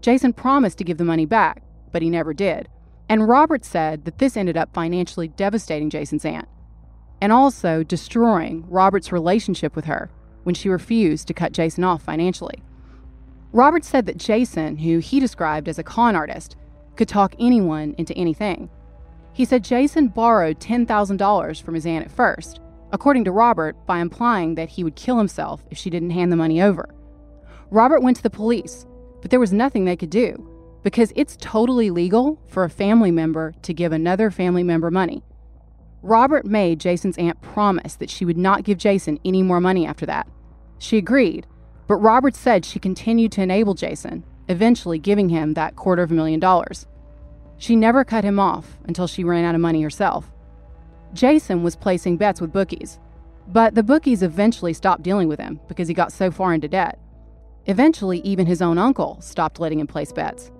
Jason 0.00 0.32
promised 0.32 0.78
to 0.78 0.84
give 0.84 0.98
the 0.98 1.04
money 1.04 1.26
back, 1.26 1.62
but 1.92 2.02
he 2.02 2.10
never 2.10 2.32
did. 2.32 2.68
And 3.08 3.28
Robert 3.28 3.64
said 3.64 4.04
that 4.04 4.18
this 4.18 4.36
ended 4.36 4.56
up 4.56 4.72
financially 4.72 5.28
devastating 5.28 5.90
Jason's 5.90 6.24
aunt 6.24 6.48
and 7.20 7.32
also 7.32 7.82
destroying 7.82 8.64
Robert's 8.68 9.12
relationship 9.12 9.76
with 9.76 9.84
her 9.84 10.10
when 10.44 10.54
she 10.54 10.68
refused 10.68 11.26
to 11.28 11.34
cut 11.34 11.52
Jason 11.52 11.84
off 11.84 12.02
financially. 12.02 12.62
Robert 13.52 13.84
said 13.84 14.06
that 14.06 14.16
Jason, 14.16 14.76
who 14.76 14.98
he 14.98 15.20
described 15.20 15.68
as 15.68 15.78
a 15.78 15.82
con 15.82 16.16
artist, 16.16 16.56
could 16.96 17.08
talk 17.08 17.34
anyone 17.38 17.94
into 17.98 18.14
anything. 18.14 18.70
He 19.32 19.44
said 19.44 19.64
Jason 19.64 20.08
borrowed 20.08 20.60
$10,000 20.60 21.62
from 21.62 21.74
his 21.74 21.86
aunt 21.86 22.04
at 22.04 22.10
first, 22.10 22.60
according 22.92 23.24
to 23.24 23.32
Robert, 23.32 23.76
by 23.86 23.98
implying 23.98 24.54
that 24.54 24.68
he 24.68 24.84
would 24.84 24.96
kill 24.96 25.18
himself 25.18 25.64
if 25.70 25.78
she 25.78 25.90
didn't 25.90 26.10
hand 26.10 26.30
the 26.30 26.36
money 26.36 26.62
over. 26.62 26.94
Robert 27.70 28.02
went 28.02 28.16
to 28.16 28.22
the 28.22 28.30
police, 28.30 28.86
but 29.20 29.30
there 29.30 29.40
was 29.40 29.52
nothing 29.52 29.84
they 29.84 29.96
could 29.96 30.10
do 30.10 30.46
because 30.82 31.12
it's 31.14 31.36
totally 31.40 31.90
legal 31.90 32.40
for 32.46 32.64
a 32.64 32.70
family 32.70 33.10
member 33.10 33.54
to 33.62 33.74
give 33.74 33.92
another 33.92 34.30
family 34.30 34.62
member 34.62 34.90
money. 34.90 35.22
Robert 36.02 36.46
made 36.46 36.80
Jason's 36.80 37.18
aunt 37.18 37.40
promise 37.42 37.94
that 37.96 38.08
she 38.08 38.24
would 38.24 38.38
not 38.38 38.64
give 38.64 38.78
Jason 38.78 39.18
any 39.24 39.42
more 39.42 39.60
money 39.60 39.86
after 39.86 40.06
that. 40.06 40.26
She 40.78 40.96
agreed, 40.96 41.46
but 41.86 41.96
Robert 41.96 42.34
said 42.34 42.64
she 42.64 42.78
continued 42.78 43.32
to 43.32 43.42
enable 43.42 43.74
Jason, 43.74 44.24
eventually 44.48 44.98
giving 44.98 45.28
him 45.28 45.52
that 45.54 45.76
quarter 45.76 46.02
of 46.02 46.10
a 46.10 46.14
million 46.14 46.40
dollars. 46.40 46.86
She 47.58 47.76
never 47.76 48.04
cut 48.04 48.24
him 48.24 48.40
off 48.40 48.78
until 48.84 49.06
she 49.06 49.24
ran 49.24 49.44
out 49.44 49.54
of 49.54 49.60
money 49.60 49.82
herself. 49.82 50.32
Jason 51.12 51.62
was 51.62 51.76
placing 51.76 52.16
bets 52.16 52.40
with 52.40 52.52
bookies, 52.52 52.98
but 53.48 53.74
the 53.74 53.82
bookies 53.82 54.22
eventually 54.22 54.72
stopped 54.72 55.02
dealing 55.02 55.28
with 55.28 55.38
him 55.40 55.60
because 55.68 55.88
he 55.88 55.92
got 55.94 56.12
so 56.12 56.30
far 56.30 56.54
into 56.54 56.68
debt. 56.68 56.98
Eventually, 57.70 58.18
even 58.22 58.46
his 58.46 58.60
own 58.60 58.78
uncle 58.78 59.20
stopped 59.20 59.60
letting 59.60 59.78
him 59.78 59.86
place 59.86 60.10
bets. 60.10 60.50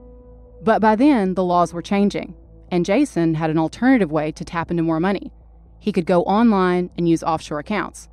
But 0.62 0.80
by 0.80 0.94
then, 0.94 1.34
the 1.34 1.42
laws 1.42 1.74
were 1.74 1.82
changing, 1.82 2.36
and 2.70 2.86
Jason 2.86 3.34
had 3.34 3.50
an 3.50 3.58
alternative 3.58 4.12
way 4.12 4.30
to 4.30 4.44
tap 4.44 4.70
into 4.70 4.84
more 4.84 5.00
money. 5.00 5.32
He 5.80 5.90
could 5.90 6.06
go 6.06 6.22
online 6.22 6.88
and 6.96 7.08
use 7.08 7.24
offshore 7.24 7.58
accounts. 7.58 8.08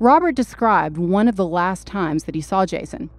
Robert 0.00 0.34
described 0.34 0.98
one 0.98 1.28
of 1.28 1.36
the 1.36 1.46
last 1.46 1.86
times 1.86 2.24
that 2.24 2.34
he 2.34 2.40
saw 2.40 2.66
Jason. 2.66 3.10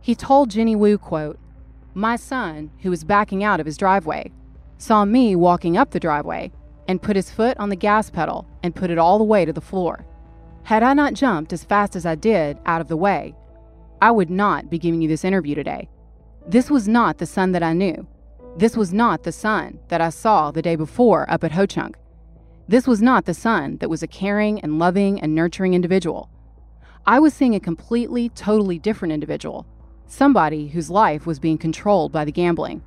He 0.00 0.16
told 0.16 0.50
Jenny 0.50 0.74
Wu, 0.74 0.98
quote, 0.98 1.38
My 1.94 2.16
son, 2.16 2.72
who 2.80 2.90
was 2.90 3.04
backing 3.04 3.44
out 3.44 3.60
of 3.60 3.66
his 3.66 3.76
driveway, 3.76 4.32
saw 4.78 5.04
me 5.04 5.36
walking 5.36 5.76
up 5.76 5.92
the 5.92 6.00
driveway 6.00 6.50
and 6.88 7.00
put 7.00 7.14
his 7.14 7.30
foot 7.30 7.56
on 7.58 7.68
the 7.68 7.76
gas 7.76 8.10
pedal 8.10 8.48
and 8.64 8.74
put 8.74 8.90
it 8.90 8.98
all 8.98 9.18
the 9.18 9.22
way 9.22 9.44
to 9.44 9.52
the 9.52 9.60
floor. 9.60 10.04
Had 10.64 10.82
I 10.82 10.92
not 10.92 11.14
jumped 11.14 11.52
as 11.52 11.62
fast 11.62 11.94
as 11.94 12.04
I 12.04 12.16
did 12.16 12.58
out 12.66 12.80
of 12.80 12.88
the 12.88 12.96
way, 12.96 13.36
I 14.04 14.10
would 14.10 14.28
not 14.28 14.68
be 14.68 14.78
giving 14.78 15.00
you 15.00 15.08
this 15.08 15.24
interview 15.24 15.54
today. 15.54 15.88
This 16.46 16.70
was 16.70 16.86
not 16.86 17.16
the 17.16 17.24
son 17.24 17.52
that 17.52 17.62
I 17.62 17.72
knew. 17.72 18.06
This 18.54 18.76
was 18.76 18.92
not 18.92 19.22
the 19.22 19.32
son 19.32 19.78
that 19.88 20.02
I 20.02 20.10
saw 20.10 20.50
the 20.50 20.60
day 20.60 20.76
before 20.76 21.24
up 21.30 21.42
at 21.42 21.52
Ho 21.52 21.64
Chunk. 21.64 21.96
This 22.68 22.86
was 22.86 23.00
not 23.00 23.24
the 23.24 23.32
son 23.32 23.78
that 23.78 23.88
was 23.88 24.02
a 24.02 24.06
caring 24.06 24.60
and 24.60 24.78
loving 24.78 25.18
and 25.22 25.34
nurturing 25.34 25.72
individual. 25.72 26.28
I 27.06 27.18
was 27.18 27.32
seeing 27.32 27.54
a 27.54 27.60
completely, 27.60 28.28
totally 28.28 28.78
different 28.78 29.14
individual, 29.14 29.66
somebody 30.06 30.68
whose 30.68 30.90
life 30.90 31.24
was 31.24 31.38
being 31.38 31.56
controlled 31.56 32.12
by 32.12 32.26
the 32.26 32.30
gambling. 32.30 32.82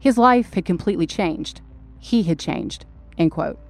His 0.00 0.18
life 0.18 0.54
had 0.54 0.64
completely 0.64 1.06
changed. 1.06 1.60
He 2.00 2.24
had 2.24 2.40
changed. 2.40 2.86
End 3.16 3.30
quote. 3.30 3.60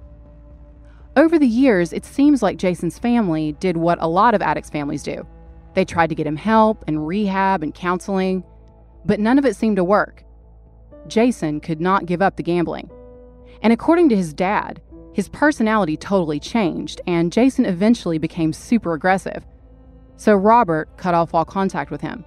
Over 1.15 1.37
the 1.37 1.45
years, 1.45 1.93
it 1.93 2.05
seems 2.05 2.41
like 2.41 2.57
Jason's 2.57 2.97
family 2.97 3.51
did 3.59 3.77
what 3.77 4.01
a 4.01 4.07
lot 4.07 4.33
of 4.33 4.41
addicts' 4.41 4.71
families 4.71 5.03
do. 5.03 5.27
They 5.73 5.85
tried 5.85 6.09
to 6.09 6.15
get 6.15 6.27
him 6.27 6.35
help 6.35 6.83
and 6.87 7.07
rehab 7.07 7.63
and 7.63 7.73
counseling, 7.73 8.43
but 9.05 9.19
none 9.19 9.39
of 9.39 9.45
it 9.45 9.55
seemed 9.55 9.77
to 9.77 9.83
work. 9.83 10.23
Jason 11.07 11.59
could 11.59 11.81
not 11.81 12.05
give 12.05 12.21
up 12.21 12.35
the 12.35 12.43
gambling. 12.43 12.89
And 13.61 13.71
according 13.71 14.09
to 14.09 14.15
his 14.15 14.33
dad, 14.33 14.81
his 15.13 15.29
personality 15.29 15.97
totally 15.97 16.39
changed, 16.39 17.01
and 17.05 17.31
Jason 17.31 17.65
eventually 17.65 18.17
became 18.17 18.53
super 18.53 18.93
aggressive. 18.93 19.45
So 20.15 20.35
Robert 20.35 20.97
cut 20.97 21.13
off 21.13 21.33
all 21.33 21.45
contact 21.45 21.91
with 21.91 22.01
him. 22.01 22.23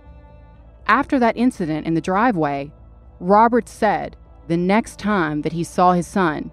After 0.87 1.19
that 1.19 1.37
incident 1.37 1.87
in 1.87 1.95
the 1.95 2.01
driveway, 2.01 2.73
Robert 3.21 3.69
said 3.69 4.17
the 4.49 4.57
next 4.57 4.99
time 4.99 5.43
that 5.43 5.53
he 5.53 5.65
saw 5.65 5.93
his 5.93 6.07
son, 6.07 6.51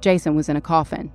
Jason 0.00 0.36
was 0.36 0.48
in 0.48 0.56
a 0.56 0.60
coffin. 0.60 1.10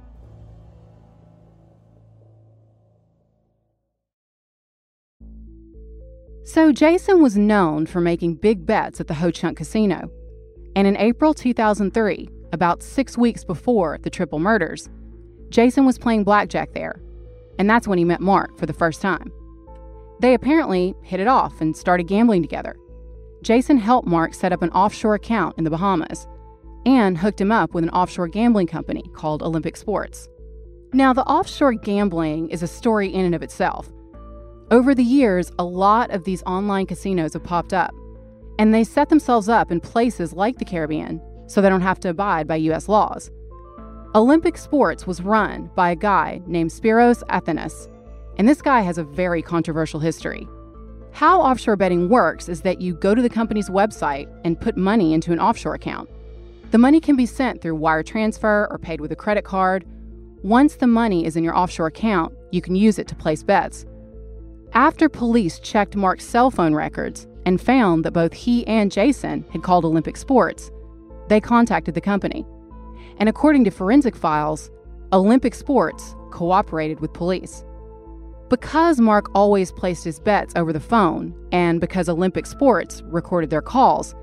So, 6.44 6.72
Jason 6.72 7.22
was 7.22 7.38
known 7.38 7.86
for 7.86 8.02
making 8.02 8.36
big 8.36 8.66
bets 8.66 9.00
at 9.00 9.08
the 9.08 9.14
Ho 9.14 9.30
Chunk 9.30 9.58
Casino. 9.58 10.10
And 10.76 10.88
in 10.88 10.98
April 10.98 11.34
2003, 11.34 12.30
about 12.52 12.82
six 12.82 13.18
weeks 13.18 13.44
before 13.44 14.00
the 14.02 14.10
triple 14.10 14.40
murders, 14.40 14.90
Jason 15.50 15.86
was 15.86 16.00
playing 16.00 16.24
blackjack 16.24 16.74
there. 16.74 17.00
And 17.60 17.70
that's 17.70 17.88
when 17.88 17.98
he 17.98 18.06
met 18.06 18.22
Mark 18.22 18.58
for 18.58 18.66
the 18.66 18.74
first 18.74 19.02
time. 19.02 19.32
They 20.20 20.34
apparently 20.34 20.96
hit 21.04 21.20
it 21.20 21.28
off 21.28 21.62
and 21.62 21.76
started 21.76 22.08
gambling 22.08 22.42
together. 22.42 22.76
Jason 23.44 23.78
helped 23.78 24.08
Mark 24.08 24.34
set 24.34 24.54
up 24.54 24.62
an 24.62 24.70
offshore 24.72 25.16
account 25.16 25.58
in 25.58 25.64
the 25.64 25.70
Bahamas 25.70 26.28
and 26.86 27.18
hooked 27.18 27.42
him 27.42 27.52
up 27.52 27.74
with 27.74 27.84
an 27.84 27.90
offshore 27.92 28.28
gambling 28.28 28.68
company 28.68 29.04
called 29.14 29.44
Olympic 29.44 29.78
Sports. 29.78 30.28
Now, 30.94 31.14
the 31.14 31.24
offshore 31.24 31.74
gambling 31.74 32.50
is 32.50 32.64
a 32.64 32.68
story 32.68 33.14
in 33.14 33.26
and 33.26 33.36
of 33.36 33.44
itself. 33.44 33.92
Over 34.72 34.96
the 34.96 35.04
years, 35.04 35.52
a 35.60 35.66
lot 35.66 36.12
of 36.12 36.24
these 36.24 36.44
online 36.44 36.86
casinos 36.86 37.34
have 37.34 37.44
popped 37.44 37.74
up, 37.74 37.94
and 38.58 38.74
they 38.74 38.86
set 38.86 39.10
themselves 39.10 39.50
up 39.50 39.70
in 39.70 39.82
places 39.82 40.32
like 40.32 40.60
the 40.60 40.64
Caribbean 40.66 41.22
so 41.48 41.62
they 41.62 41.68
don't 41.68 41.82
have 41.82 42.00
to 42.00 42.10
abide 42.10 42.48
by 42.48 42.56
U.S. 42.56 42.88
laws. 42.88 43.30
Olympic 44.16 44.58
Sports 44.58 45.06
was 45.06 45.22
run 45.22 45.70
by 45.76 45.92
a 45.92 45.96
guy 45.98 46.42
named 46.48 46.70
Spiros 46.70 47.22
Athanas, 47.24 47.90
and 48.38 48.48
this 48.48 48.62
guy 48.62 48.80
has 48.80 48.98
a 48.98 49.04
very 49.04 49.42
controversial 49.42 50.00
history. 50.00 50.48
How 51.12 51.42
offshore 51.42 51.76
betting 51.76 52.08
works 52.08 52.48
is 52.48 52.62
that 52.62 52.80
you 52.80 52.94
go 52.94 53.14
to 53.14 53.22
the 53.22 53.30
company's 53.30 53.70
website 53.70 54.34
and 54.46 54.62
put 54.62 54.78
money 54.78 55.14
into 55.14 55.34
an 55.34 55.40
offshore 55.42 55.76
account. 55.76 56.10
The 56.72 56.78
money 56.78 57.02
can 57.02 57.18
be 57.18 57.26
sent 57.26 57.62
through 57.62 57.76
wire 57.76 58.04
transfer 58.04 58.70
or 58.72 58.78
paid 58.78 59.02
with 59.02 59.12
a 59.12 59.18
credit 59.18 59.44
card. 59.44 59.86
Once 60.44 60.76
the 60.76 60.88
money 60.88 61.26
is 61.26 61.36
in 61.36 61.44
your 61.44 61.58
offshore 61.58 61.88
account, 61.88 62.34
you 62.52 62.62
can 62.62 62.76
use 62.76 62.98
it 63.00 63.10
to 63.10 63.16
place 63.16 63.44
bets. 63.44 63.86
After 64.74 65.10
police 65.10 65.60
checked 65.60 65.98
Mark's 65.98 66.26
cell 66.26 66.50
phone 66.50 66.74
records 66.74 67.28
and 67.46 67.60
found 67.60 68.06
that 68.06 68.14
both 68.14 68.32
he 68.32 68.66
and 68.68 68.90
Jason 68.90 69.44
had 69.52 69.64
called 69.64 69.84
Olympic 69.84 70.16
Sports, 70.16 70.72
they 71.28 71.42
contacted 71.42 71.94
the 71.94 72.00
company. 72.02 72.46
And 73.18 73.28
according 73.28 73.66
to 73.66 73.72
forensic 73.72 74.16
files, 74.16 74.72
Olympic 75.12 75.56
Sports 75.56 76.16
cooperated 76.32 77.02
with 77.02 77.12
police. 77.12 77.66
Because 78.50 79.02
Mark 79.02 79.30
always 79.36 79.74
placed 79.74 80.06
his 80.06 80.22
bets 80.22 80.54
over 80.56 80.72
the 80.72 80.80
phone, 80.80 81.36
and 81.52 81.82
because 81.82 82.08
Olympic 82.08 82.46
Sports 82.46 83.02
recorded 83.06 83.50
their 83.50 83.62
calls, 83.62 84.16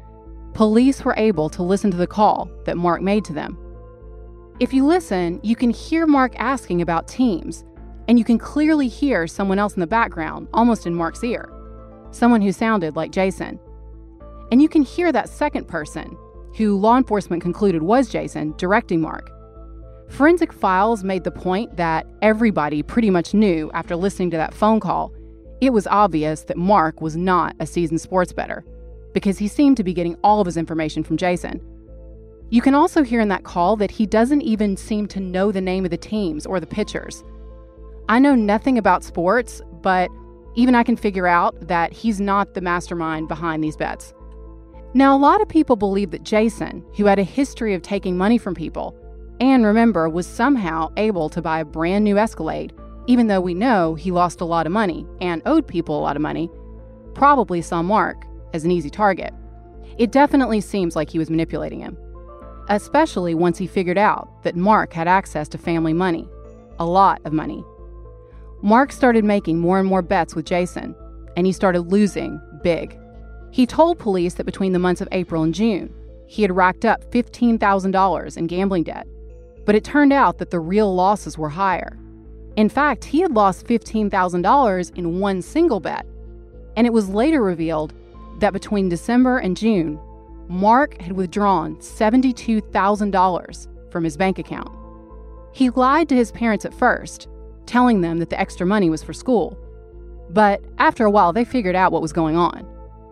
police 0.55 1.05
were 1.05 1.15
able 1.19 1.51
to 1.51 1.63
listen 1.63 1.91
to 1.91 1.97
the 1.99 2.07
call 2.07 2.51
that 2.65 2.79
Mark 2.79 3.03
made 3.03 3.25
to 3.27 3.35
them. 3.35 3.59
If 4.61 4.73
you 4.73 4.87
listen, 4.87 5.41
you 5.43 5.55
can 5.55 5.71
hear 5.71 6.07
Mark 6.07 6.35
asking 6.39 6.81
about 6.81 7.07
teams 7.07 7.65
and 8.09 8.19
you 8.19 8.25
can 8.25 8.39
clearly 8.39 8.89
hear 8.89 9.27
someone 9.27 9.59
else 9.59 9.75
in 9.75 9.81
the 9.81 9.87
background, 9.87 10.49
almost 10.55 10.87
in 10.87 10.95
Mark's 10.95 11.23
ear, 11.23 11.53
someone 12.11 12.41
who 12.41 12.53
sounded 12.53 12.97
like 12.97 13.13
Jason. 13.13 13.61
And 14.51 14.63
you 14.63 14.69
can 14.69 14.83
hear 14.83 15.13
that 15.13 15.29
second 15.29 15.69
person, 15.69 16.17
who 16.57 16.79
law 16.79 16.97
enforcement 16.97 17.43
concluded 17.43 17.83
was 17.83 18.09
Jason, 18.09 18.55
directing 18.57 19.01
Mark. 19.01 19.31
Forensic 20.09 20.55
files 20.55 21.05
made 21.05 21.23
the 21.23 21.31
point 21.31 21.77
that 21.77 22.07
everybody 22.23 22.83
pretty 22.83 23.11
much 23.11 23.35
knew 23.35 23.71
after 23.75 23.95
listening 23.95 24.31
to 24.31 24.39
that 24.39 24.55
phone 24.55 24.81
call, 24.81 25.13
it 25.61 25.73
was 25.73 25.87
obvious 25.87 26.43
that 26.43 26.57
Mark 26.57 27.03
was 27.03 27.17
not 27.17 27.55
a 27.61 27.67
seasoned 27.67 28.01
sports 28.01 28.33
bettor 28.33 28.65
because 29.13 29.39
he 29.39 29.49
seemed 29.49 29.77
to 29.77 29.85
be 29.85 29.93
getting 29.93 30.17
all 30.25 30.41
of 30.41 30.47
his 30.47 30.57
information 30.57 31.03
from 31.05 31.19
Jason. 31.19 31.61
You 32.49 32.63
can 32.63 32.75
also 32.75 33.03
hear 33.03 33.21
in 33.21 33.29
that 33.29 33.45
call 33.45 33.77
that 33.77 33.91
he 33.91 34.07
doesn't 34.07 34.41
even 34.41 34.77
seem 34.79 35.07
to 35.09 35.21
know 35.21 35.53
the 35.53 35.61
name 35.61 35.85
of 35.85 35.91
the 35.91 35.99
teams 35.99 36.47
or 36.47 36.59
the 36.59 36.67
pitchers. 36.67 37.23
I 38.09 38.19
know 38.19 38.35
nothing 38.35 38.79
about 38.79 39.05
sports, 39.05 39.61
but 39.83 40.11
even 40.55 40.75
I 40.75 40.83
can 40.83 40.97
figure 40.97 41.27
out 41.27 41.69
that 41.69 41.93
he's 41.93 42.21
not 42.21 42.55
the 42.55 42.63
mastermind 42.63 43.29
behind 43.29 43.63
these 43.63 43.77
bets. 43.77 44.15
Now, 44.95 45.15
a 45.15 45.19
lot 45.19 45.43
of 45.43 45.49
people 45.49 45.77
believe 45.77 46.11
that 46.13 46.23
Jason, 46.23 46.83
who 46.97 47.05
had 47.05 47.19
a 47.19 47.25
history 47.25 47.75
of 47.75 47.83
taking 47.83 48.17
money 48.17 48.39
from 48.39 48.55
people, 48.55 48.97
and 49.41 49.65
remember, 49.65 50.09
was 50.09 50.27
somehow 50.27 50.91
able 50.97 51.29
to 51.29 51.43
buy 51.43 51.61
a 51.61 51.65
brand 51.67 52.03
new 52.05 52.17
Escalade, 52.17 52.73
even 53.07 53.27
though 53.27 53.43
we 53.43 53.53
know 53.53 53.95
he 53.95 54.11
lost 54.11 54.41
a 54.41 54.47
lot 54.47 54.67
of 54.67 54.73
money 54.73 55.07
and 55.21 55.43
owed 55.45 55.69
people 55.69 55.99
a 55.99 56.01
lot 56.01 56.17
of 56.17 56.23
money, 56.23 56.51
probably 57.15 57.61
saw 57.61 57.83
Mark 57.83 58.25
as 58.55 58.65
an 58.65 58.71
easy 58.71 58.91
target. 58.91 59.35
It 59.99 60.13
definitely 60.13 60.63
seems 60.63 60.97
like 60.97 61.11
he 61.11 61.19
was 61.19 61.29
manipulating 61.29 61.81
him, 61.81 61.99
especially 62.71 63.35
once 63.35 63.59
he 63.59 63.67
figured 63.67 63.99
out 63.99 64.43
that 64.45 64.57
Mark 64.57 64.95
had 64.95 65.09
access 65.09 65.47
to 65.49 65.59
family 65.59 65.93
money, 65.93 66.27
a 66.79 66.87
lot 66.87 67.21
of 67.27 67.33
money, 67.35 67.63
Mark 68.63 68.91
started 68.91 69.25
making 69.25 69.59
more 69.59 69.79
and 69.79 69.89
more 69.89 70.03
bets 70.03 70.35
with 70.35 70.45
Jason, 70.45 70.95
and 71.37 71.47
he 71.47 71.53
started 71.53 71.83
losing 71.83 72.41
big. 72.63 72.99
He 73.51 73.67
told 73.67 73.99
police 73.99 74.35
that 74.35 74.47
between 74.47 74.73
the 74.73 74.79
months 74.79 75.01
of 75.01 75.09
April 75.13 75.45
and 75.45 75.55
June, 75.55 75.95
he 76.27 76.43
had 76.43 76.55
racked 76.55 76.85
up 76.85 77.11
$15,000 77.11 78.37
in 78.37 78.47
gambling 78.47 78.83
debt, 78.83 79.07
but 79.65 79.75
it 79.75 79.85
turned 79.85 80.13
out 80.13 80.39
that 80.39 80.51
the 80.51 80.61
real 80.61 80.95
losses 80.95 81.39
were 81.39 81.49
higher. 81.49 81.97
In 82.57 82.69
fact, 82.69 83.05
he 83.05 83.21
had 83.21 83.33
lost 83.33 83.67
$15,000 83.67 84.99
in 84.99 85.21
one 85.21 85.41
single 85.41 85.79
bet, 85.79 86.05
and 86.77 86.87
it 86.87 86.93
was 86.93 87.09
later 87.09 87.43
revealed 87.43 87.95
that 88.41 88.53
between 88.53 88.89
December 88.89 89.39
and 89.39 89.57
June, 89.57 89.99
Mark 90.49 91.01
had 91.01 91.13
withdrawn 91.13 91.77
$72,000 91.77 93.93
from 93.93 94.05
his 94.05 94.17
bank 94.17 94.39
account. 94.39 94.71
He 95.53 95.71
lied 95.71 96.09
to 96.09 96.17
his 96.17 96.33
parents 96.33 96.65
at 96.65 96.75
first 96.75 97.29
telling 97.69 98.01
them 98.01 98.19
that 98.19 98.31
the 98.31 98.41
extra 98.41 98.67
money 98.67 98.91
was 98.91 99.03
for 99.05 99.13
school. 99.13 99.57
But 100.31 100.61
after 100.79 101.05
a 101.05 101.11
while, 101.11 101.33
they 101.33 101.45
figured 101.45 101.77
out 101.77 101.93
what 101.93 102.03
was 102.03 102.13
going 102.13 102.37
on. 102.37 102.67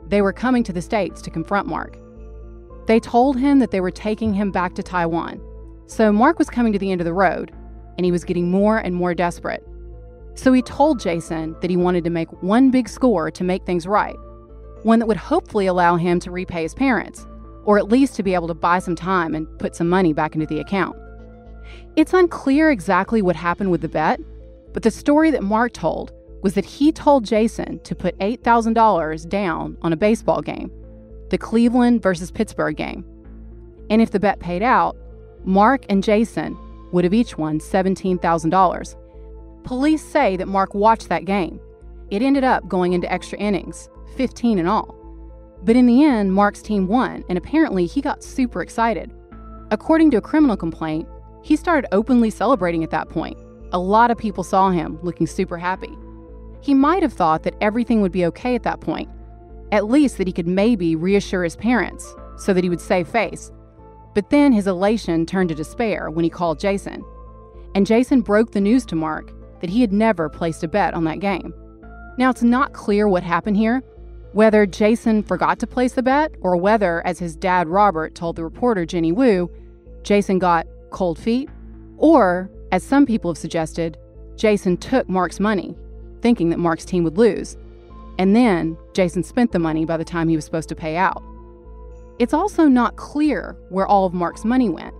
They 0.08 0.22
were 0.22 0.32
coming 0.32 0.64
to 0.64 0.72
the 0.72 0.82
States 0.82 1.22
to 1.22 1.30
confront 1.30 1.68
Mark. 1.68 1.98
They 2.86 3.00
told 3.00 3.36
him 3.36 3.58
that 3.60 3.70
they 3.70 3.80
were 3.80 3.90
taking 3.90 4.34
him 4.34 4.50
back 4.50 4.74
to 4.74 4.82
Taiwan. 4.82 5.40
So 5.86 6.12
Mark 6.12 6.38
was 6.38 6.50
coming 6.50 6.72
to 6.72 6.78
the 6.78 6.90
end 6.90 7.00
of 7.00 7.04
the 7.04 7.12
road, 7.12 7.52
and 7.96 8.04
he 8.04 8.12
was 8.12 8.24
getting 8.24 8.50
more 8.50 8.78
and 8.78 8.94
more 8.94 9.14
desperate. 9.14 9.66
So 10.34 10.52
he 10.52 10.62
told 10.62 11.00
Jason 11.00 11.56
that 11.60 11.70
he 11.70 11.76
wanted 11.76 12.04
to 12.04 12.10
make 12.10 12.42
one 12.42 12.70
big 12.70 12.88
score 12.88 13.30
to 13.30 13.44
make 13.44 13.64
things 13.64 13.86
right, 13.86 14.16
one 14.82 14.98
that 14.98 15.06
would 15.06 15.16
hopefully 15.16 15.66
allow 15.66 15.96
him 15.96 16.20
to 16.20 16.30
repay 16.30 16.62
his 16.62 16.74
parents, 16.74 17.26
or 17.64 17.78
at 17.78 17.88
least 17.88 18.14
to 18.16 18.22
be 18.22 18.34
able 18.34 18.48
to 18.48 18.54
buy 18.54 18.78
some 18.78 18.94
time 18.94 19.34
and 19.34 19.58
put 19.58 19.74
some 19.74 19.88
money 19.88 20.12
back 20.12 20.34
into 20.34 20.46
the 20.46 20.60
account. 20.60 20.96
It's 21.96 22.12
unclear 22.12 22.70
exactly 22.70 23.22
what 23.22 23.34
happened 23.34 23.70
with 23.70 23.80
the 23.80 23.88
bet, 23.88 24.20
but 24.76 24.82
the 24.82 24.90
story 24.90 25.30
that 25.30 25.42
Mark 25.42 25.72
told 25.72 26.12
was 26.42 26.52
that 26.52 26.66
he 26.66 26.92
told 26.92 27.24
Jason 27.24 27.78
to 27.78 27.94
put 27.94 28.18
$8,000 28.18 29.26
down 29.26 29.78
on 29.80 29.94
a 29.94 29.96
baseball 29.96 30.42
game, 30.42 30.70
the 31.30 31.38
Cleveland 31.38 32.02
versus 32.02 32.30
Pittsburgh 32.30 32.76
game. 32.76 33.02
And 33.88 34.02
if 34.02 34.10
the 34.10 34.20
bet 34.20 34.38
paid 34.38 34.62
out, 34.62 34.94
Mark 35.46 35.86
and 35.88 36.04
Jason 36.04 36.58
would 36.92 37.04
have 37.04 37.14
each 37.14 37.38
won 37.38 37.58
$17,000. 37.58 38.96
Police 39.64 40.04
say 40.04 40.36
that 40.36 40.46
Mark 40.46 40.74
watched 40.74 41.08
that 41.08 41.24
game. 41.24 41.58
It 42.10 42.20
ended 42.20 42.44
up 42.44 42.68
going 42.68 42.92
into 42.92 43.10
extra 43.10 43.38
innings, 43.38 43.88
15 44.18 44.58
in 44.58 44.66
all. 44.66 44.94
But 45.62 45.76
in 45.76 45.86
the 45.86 46.04
end, 46.04 46.34
Mark's 46.34 46.60
team 46.60 46.86
won, 46.86 47.24
and 47.30 47.38
apparently 47.38 47.86
he 47.86 48.02
got 48.02 48.22
super 48.22 48.60
excited. 48.60 49.10
According 49.70 50.10
to 50.10 50.18
a 50.18 50.20
criminal 50.20 50.54
complaint, 50.58 51.08
he 51.42 51.56
started 51.56 51.88
openly 51.92 52.28
celebrating 52.28 52.84
at 52.84 52.90
that 52.90 53.08
point. 53.08 53.38
A 53.72 53.78
lot 53.78 54.10
of 54.10 54.18
people 54.18 54.44
saw 54.44 54.70
him 54.70 54.98
looking 55.02 55.26
super 55.26 55.58
happy. 55.58 55.96
He 56.60 56.74
might 56.74 57.02
have 57.02 57.12
thought 57.12 57.42
that 57.42 57.56
everything 57.60 58.00
would 58.00 58.12
be 58.12 58.26
okay 58.26 58.54
at 58.54 58.62
that 58.62 58.80
point, 58.80 59.08
at 59.72 59.88
least 59.88 60.18
that 60.18 60.26
he 60.26 60.32
could 60.32 60.46
maybe 60.46 60.96
reassure 60.96 61.44
his 61.44 61.56
parents 61.56 62.14
so 62.36 62.52
that 62.52 62.64
he 62.64 62.70
would 62.70 62.80
save 62.80 63.08
face. 63.08 63.50
But 64.14 64.30
then 64.30 64.52
his 64.52 64.66
elation 64.66 65.26
turned 65.26 65.50
to 65.50 65.54
despair 65.54 66.10
when 66.10 66.24
he 66.24 66.30
called 66.30 66.58
Jason. 66.58 67.04
And 67.74 67.86
Jason 67.86 68.22
broke 68.22 68.52
the 68.52 68.60
news 68.60 68.86
to 68.86 68.96
Mark 68.96 69.32
that 69.60 69.70
he 69.70 69.80
had 69.80 69.92
never 69.92 70.28
placed 70.28 70.62
a 70.64 70.68
bet 70.68 70.94
on 70.94 71.04
that 71.04 71.20
game. 71.20 71.52
Now, 72.18 72.30
it's 72.30 72.42
not 72.42 72.72
clear 72.72 73.08
what 73.08 73.22
happened 73.22 73.58
here, 73.58 73.82
whether 74.32 74.66
Jason 74.66 75.22
forgot 75.22 75.58
to 75.58 75.66
place 75.66 75.92
the 75.92 76.02
bet 76.02 76.34
or 76.40 76.56
whether, 76.56 77.06
as 77.06 77.18
his 77.18 77.36
dad 77.36 77.68
Robert 77.68 78.14
told 78.14 78.36
the 78.36 78.44
reporter 78.44 78.86
Jenny 78.86 79.12
Wu, 79.12 79.50
Jason 80.02 80.38
got 80.38 80.66
cold 80.90 81.18
feet, 81.18 81.50
or, 81.98 82.50
as 82.76 82.84
some 82.84 83.06
people 83.06 83.30
have 83.30 83.38
suggested, 83.38 83.96
Jason 84.36 84.76
took 84.76 85.08
Mark's 85.08 85.40
money, 85.40 85.74
thinking 86.20 86.50
that 86.50 86.58
Mark's 86.58 86.84
team 86.84 87.04
would 87.04 87.16
lose. 87.16 87.56
And 88.18 88.36
then 88.36 88.76
Jason 88.92 89.22
spent 89.22 89.50
the 89.50 89.58
money 89.58 89.86
by 89.86 89.96
the 89.96 90.04
time 90.04 90.28
he 90.28 90.36
was 90.36 90.44
supposed 90.44 90.68
to 90.68 90.74
pay 90.74 90.94
out. 90.96 91.22
It's 92.18 92.34
also 92.34 92.66
not 92.66 92.96
clear 92.96 93.56
where 93.70 93.86
all 93.86 94.04
of 94.04 94.12
Mark's 94.12 94.44
money 94.44 94.68
went. 94.68 94.92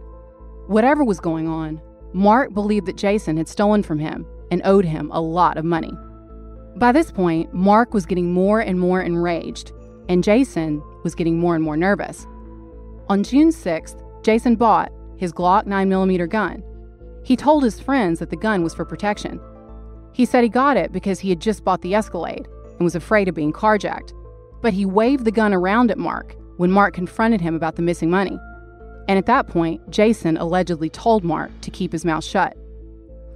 Whatever 0.69 1.05
was 1.05 1.21
going 1.21 1.49
on, 1.49 1.83
Mark 2.15 2.55
believed 2.55 2.87
that 2.87 2.97
Jason 2.97 3.37
had 3.37 3.47
stolen 3.47 3.83
from 3.83 3.99
him 3.99 4.27
and 4.51 4.63
owed 4.65 4.87
him 4.87 5.11
a 5.13 5.21
lot 5.21 5.59
of 5.59 5.65
money. 5.67 5.93
By 6.77 6.93
this 6.93 7.13
point, 7.13 7.53
Mark 7.53 7.93
was 7.93 8.07
getting 8.07 8.33
more 8.33 8.61
and 8.61 8.81
more 8.81 9.03
enraged, 9.03 9.73
and 10.09 10.25
Jason 10.25 10.83
was 11.05 11.15
getting 11.15 11.39
more 11.39 11.55
and 11.55 11.63
more 11.63 11.77
nervous. 11.77 12.27
On 13.11 13.23
June 13.23 13.51
6th, 13.51 14.03
Jason 14.25 14.57
bought 14.57 14.91
his 15.19 15.31
Glock 15.31 15.67
9mm 15.67 16.27
gun. 16.31 16.63
He 17.27 17.35
told 17.35 17.65
his 17.65 17.81
friends 17.81 18.21
that 18.21 18.31
the 18.31 18.37
gun 18.37 18.63
was 18.63 18.73
for 18.73 18.85
protection. 18.85 19.41
He 20.13 20.25
said 20.25 20.45
he 20.45 20.49
got 20.49 20.77
it 20.77 20.93
because 20.93 21.19
he 21.19 21.29
had 21.29 21.41
just 21.41 21.65
bought 21.65 21.83
the 21.83 21.93
Escalade 21.93 22.47
and 22.69 22.85
was 22.85 22.95
afraid 22.95 23.27
of 23.27 23.35
being 23.35 23.53
carjacked. 23.53 24.13
But 24.63 24.73
he 24.73 24.87
waved 24.87 25.25
the 25.25 25.33
gun 25.33 25.53
around 25.53 25.91
at 25.91 25.99
Mark 25.99 26.37
when 26.57 26.71
Mark 26.71 26.95
confronted 26.95 27.41
him 27.41 27.57
about 27.57 27.75
the 27.75 27.83
missing 27.83 28.11
money. 28.11 28.39
And 29.09 29.19
at 29.19 29.27
that 29.27 29.49
point, 29.49 29.91
Jason 29.91 30.37
allegedly 30.37 30.89
told 30.89 31.25
Mark 31.25 31.51
to 31.63 31.71
keep 31.73 31.91
his 31.91 32.05
mouth 32.05 32.23
shut. 32.23 32.57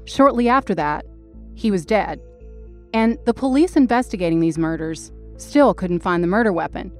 Shortly 0.04 0.48
after 0.48 0.72
that, 0.76 1.04
he 1.56 1.72
was 1.72 1.84
dead. 1.84 2.20
And 2.94 3.18
the 3.24 3.34
police 3.34 3.74
investigating 3.74 4.38
these 4.38 4.56
murders 4.56 5.10
still 5.36 5.74
couldn't 5.74 6.04
find 6.04 6.22
the 6.22 6.28
murder 6.28 6.52
weapon. 6.52 6.92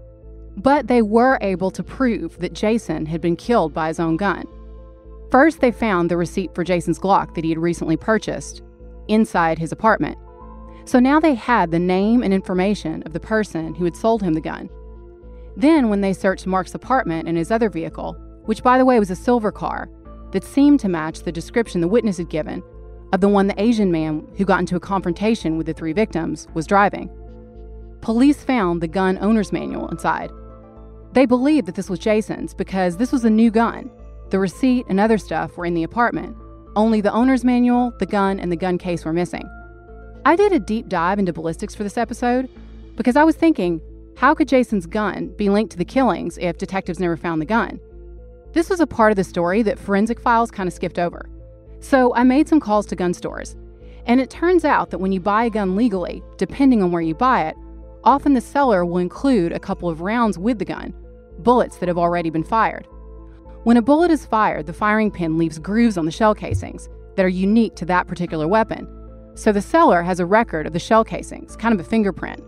But 0.57 0.88
they 0.88 1.03
were 1.03 1.38
able 1.40 1.70
to 1.70 1.85
prove 1.85 2.37
that 2.38 2.53
Jason 2.53 3.07
had 3.07 3.20
been 3.20 3.37
killed 3.37 3.72
by 3.72 3.87
his 3.87 4.00
own 4.00 4.16
gun. 4.16 4.44
First, 5.30 5.60
they 5.60 5.70
found 5.70 6.10
the 6.10 6.16
receipt 6.16 6.54
for 6.54 6.64
Jason's 6.64 6.98
Glock 6.98 7.34
that 7.34 7.44
he 7.44 7.50
had 7.50 7.58
recently 7.58 7.96
purchased 7.96 8.62
inside 9.08 9.58
his 9.58 9.72
apartment. 9.72 10.18
So 10.84 10.98
now 10.98 11.20
they 11.20 11.34
had 11.34 11.70
the 11.70 11.78
name 11.78 12.22
and 12.22 12.34
information 12.34 13.02
of 13.04 13.12
the 13.12 13.20
person 13.20 13.74
who 13.74 13.84
had 13.84 13.96
sold 13.96 14.22
him 14.22 14.34
the 14.34 14.40
gun. 14.40 14.68
Then, 15.56 15.88
when 15.88 16.00
they 16.00 16.12
searched 16.12 16.46
Mark's 16.46 16.74
apartment 16.74 17.28
and 17.28 17.36
his 17.36 17.50
other 17.50 17.70
vehicle, 17.70 18.14
which 18.44 18.62
by 18.62 18.78
the 18.78 18.84
way 18.84 18.98
was 18.98 19.10
a 19.10 19.16
silver 19.16 19.52
car 19.52 19.88
that 20.32 20.44
seemed 20.44 20.80
to 20.80 20.88
match 20.88 21.20
the 21.20 21.32
description 21.32 21.80
the 21.80 21.88
witness 21.88 22.16
had 22.16 22.28
given 22.28 22.62
of 23.12 23.20
the 23.20 23.28
one 23.28 23.46
the 23.46 23.60
Asian 23.60 23.90
man 23.90 24.26
who 24.36 24.44
got 24.44 24.60
into 24.60 24.76
a 24.76 24.80
confrontation 24.80 25.56
with 25.56 25.66
the 25.66 25.74
three 25.74 25.92
victims 25.92 26.48
was 26.54 26.66
driving, 26.66 27.10
police 28.00 28.42
found 28.42 28.80
the 28.80 28.88
gun 28.88 29.18
owner's 29.20 29.52
manual 29.52 29.88
inside. 29.88 30.30
They 31.12 31.26
believed 31.26 31.66
that 31.66 31.74
this 31.74 31.90
was 31.90 31.98
Jason's 31.98 32.54
because 32.54 32.96
this 32.96 33.12
was 33.12 33.24
a 33.24 33.30
new 33.30 33.50
gun. 33.50 33.90
The 34.30 34.38
receipt 34.38 34.86
and 34.88 35.00
other 35.00 35.18
stuff 35.18 35.56
were 35.56 35.66
in 35.66 35.74
the 35.74 35.82
apartment. 35.82 36.36
Only 36.76 37.00
the 37.00 37.12
owner's 37.12 37.44
manual, 37.44 37.92
the 37.98 38.06
gun, 38.06 38.38
and 38.38 38.50
the 38.50 38.56
gun 38.56 38.78
case 38.78 39.04
were 39.04 39.12
missing. 39.12 39.48
I 40.24 40.36
did 40.36 40.52
a 40.52 40.60
deep 40.60 40.88
dive 40.88 41.18
into 41.18 41.32
ballistics 41.32 41.74
for 41.74 41.82
this 41.82 41.98
episode 41.98 42.48
because 42.94 43.16
I 43.16 43.24
was 43.24 43.34
thinking, 43.34 43.80
how 44.16 44.34
could 44.34 44.46
Jason's 44.46 44.86
gun 44.86 45.28
be 45.36 45.48
linked 45.48 45.72
to 45.72 45.78
the 45.78 45.84
killings 45.84 46.38
if 46.38 46.58
detectives 46.58 47.00
never 47.00 47.16
found 47.16 47.40
the 47.40 47.46
gun? 47.46 47.80
This 48.52 48.70
was 48.70 48.78
a 48.78 48.86
part 48.86 49.10
of 49.10 49.16
the 49.16 49.24
story 49.24 49.62
that 49.62 49.78
forensic 49.78 50.20
files 50.20 50.50
kind 50.52 50.68
of 50.68 50.72
skipped 50.72 50.98
over. 50.98 51.28
So 51.80 52.14
I 52.14 52.22
made 52.22 52.48
some 52.48 52.60
calls 52.60 52.86
to 52.86 52.96
gun 52.96 53.14
stores. 53.14 53.56
And 54.06 54.20
it 54.20 54.30
turns 54.30 54.64
out 54.64 54.90
that 54.90 54.98
when 54.98 55.12
you 55.12 55.20
buy 55.20 55.44
a 55.44 55.50
gun 55.50 55.74
legally, 55.74 56.22
depending 56.36 56.82
on 56.82 56.92
where 56.92 57.02
you 57.02 57.14
buy 57.14 57.48
it, 57.48 57.56
often 58.04 58.34
the 58.34 58.40
seller 58.40 58.84
will 58.84 58.98
include 58.98 59.52
a 59.52 59.58
couple 59.58 59.88
of 59.88 60.02
rounds 60.02 60.38
with 60.38 60.58
the 60.58 60.64
gun, 60.64 60.94
bullets 61.38 61.78
that 61.78 61.88
have 61.88 61.98
already 61.98 62.30
been 62.30 62.44
fired. 62.44 62.86
When 63.64 63.77
a 63.77 63.83
bullet 63.83 64.11
is 64.11 64.25
fired, 64.25 64.64
the 64.64 64.73
firing 64.73 65.11
pin 65.11 65.37
leaves 65.37 65.59
grooves 65.59 65.99
on 65.99 66.07
the 66.07 66.11
shell 66.11 66.35
casings 66.35 66.88
that 67.16 67.27
are 67.27 67.29
unique 67.29 67.75
to 67.77 67.85
that 67.85 68.07
particular 68.07 68.49
weapon. 68.49 68.88
So 69.35 69.53
the 69.53 69.61
seller 69.61 70.03
has 70.03 70.18
a 70.18 70.25
record 70.25 70.66
of 70.66 70.73
the 70.73 70.79
shell 70.79 71.05
casings, 71.05 71.57
kind 71.57 71.75
of 71.75 71.81
a 71.81 71.88
fingerprint. 71.88 72.42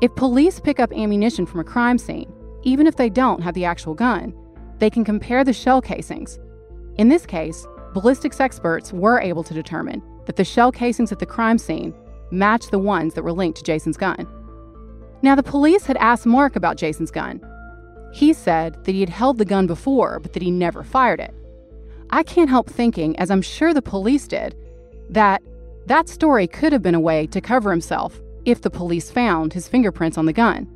If 0.00 0.14
police 0.14 0.60
pick 0.60 0.80
up 0.80 0.92
ammunition 0.92 1.44
from 1.44 1.60
a 1.60 1.64
crime 1.64 1.98
scene, 1.98 2.32
even 2.62 2.86
if 2.86 2.96
they 2.96 3.10
don't 3.10 3.42
have 3.42 3.52
the 3.52 3.66
actual 3.66 3.92
gun, 3.92 4.34
they 4.78 4.88
can 4.88 5.04
compare 5.04 5.44
the 5.44 5.52
shell 5.52 5.82
casings. 5.82 6.38
In 6.96 7.10
this 7.10 7.26
case, 7.26 7.66
ballistics 7.92 8.40
experts 8.40 8.94
were 8.94 9.20
able 9.20 9.44
to 9.44 9.52
determine 9.52 10.02
that 10.24 10.36
the 10.36 10.44
shell 10.44 10.72
casings 10.72 11.12
at 11.12 11.18
the 11.18 11.26
crime 11.26 11.58
scene 11.58 11.94
matched 12.30 12.70
the 12.70 12.78
ones 12.78 13.12
that 13.12 13.22
were 13.22 13.32
linked 13.32 13.58
to 13.58 13.64
Jason's 13.64 13.98
gun. 13.98 14.26
Now, 15.20 15.34
the 15.34 15.42
police 15.42 15.84
had 15.84 15.98
asked 15.98 16.24
Mark 16.24 16.56
about 16.56 16.78
Jason's 16.78 17.10
gun. 17.10 17.42
He 18.14 18.32
said 18.32 18.84
that 18.84 18.92
he 18.92 19.00
had 19.00 19.08
held 19.08 19.38
the 19.38 19.44
gun 19.44 19.66
before, 19.66 20.20
but 20.20 20.34
that 20.34 20.42
he 20.42 20.52
never 20.52 20.84
fired 20.84 21.18
it. 21.18 21.34
I 22.10 22.22
can't 22.22 22.48
help 22.48 22.70
thinking, 22.70 23.18
as 23.18 23.28
I'm 23.28 23.42
sure 23.42 23.74
the 23.74 23.82
police 23.82 24.28
did, 24.28 24.54
that 25.10 25.42
that 25.86 26.08
story 26.08 26.46
could 26.46 26.72
have 26.72 26.80
been 26.80 26.94
a 26.94 27.00
way 27.00 27.26
to 27.26 27.40
cover 27.40 27.72
himself 27.72 28.22
if 28.44 28.62
the 28.62 28.70
police 28.70 29.10
found 29.10 29.52
his 29.52 29.66
fingerprints 29.66 30.16
on 30.16 30.26
the 30.26 30.32
gun. 30.32 30.70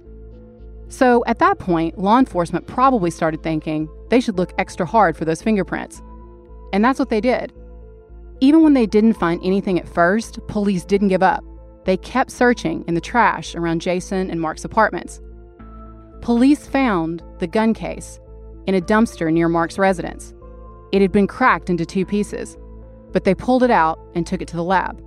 So 0.88 1.22
at 1.28 1.38
that 1.38 1.60
point, 1.60 1.96
law 1.96 2.18
enforcement 2.18 2.66
probably 2.66 3.12
started 3.12 3.44
thinking 3.44 3.88
they 4.10 4.20
should 4.20 4.36
look 4.36 4.52
extra 4.58 4.84
hard 4.84 5.16
for 5.16 5.24
those 5.24 5.40
fingerprints. 5.40 6.02
And 6.72 6.84
that's 6.84 6.98
what 6.98 7.08
they 7.08 7.20
did. 7.20 7.52
Even 8.40 8.64
when 8.64 8.74
they 8.74 8.86
didn't 8.86 9.14
find 9.14 9.40
anything 9.44 9.78
at 9.78 9.88
first, 9.88 10.40
police 10.48 10.84
didn't 10.84 11.06
give 11.06 11.22
up. 11.22 11.44
They 11.84 11.98
kept 11.98 12.32
searching 12.32 12.84
in 12.88 12.94
the 12.94 13.00
trash 13.00 13.54
around 13.54 13.80
Jason 13.80 14.28
and 14.28 14.40
Mark's 14.40 14.64
apartments. 14.64 15.20
Police 16.20 16.66
found 16.66 17.22
the 17.38 17.46
gun 17.46 17.72
case 17.74 18.20
in 18.66 18.74
a 18.74 18.80
dumpster 18.80 19.32
near 19.32 19.48
Mark's 19.48 19.78
residence. 19.78 20.34
It 20.92 21.00
had 21.00 21.12
been 21.12 21.26
cracked 21.26 21.70
into 21.70 21.86
two 21.86 22.04
pieces, 22.04 22.56
but 23.12 23.24
they 23.24 23.34
pulled 23.34 23.62
it 23.62 23.70
out 23.70 23.98
and 24.14 24.26
took 24.26 24.42
it 24.42 24.48
to 24.48 24.56
the 24.56 24.64
lab, 24.64 25.02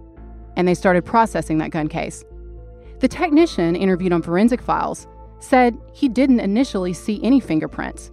and 0.56 0.68
they 0.68 0.74
started 0.74 1.06
processing 1.06 1.58
that 1.60 1.72
gun 1.72 1.88
case. 1.88 2.24
The 3.00 3.08
technician 3.08 3.76
interviewed 3.76 4.14
on 4.14 4.22
forensic 4.22 4.62
files 4.62 5.08
said 5.40 5.78
he 5.94 6.08
didn't 6.08 6.40
initially 6.40 6.94
see 6.94 7.20
any 7.24 7.40
fingerprints, 7.40 8.12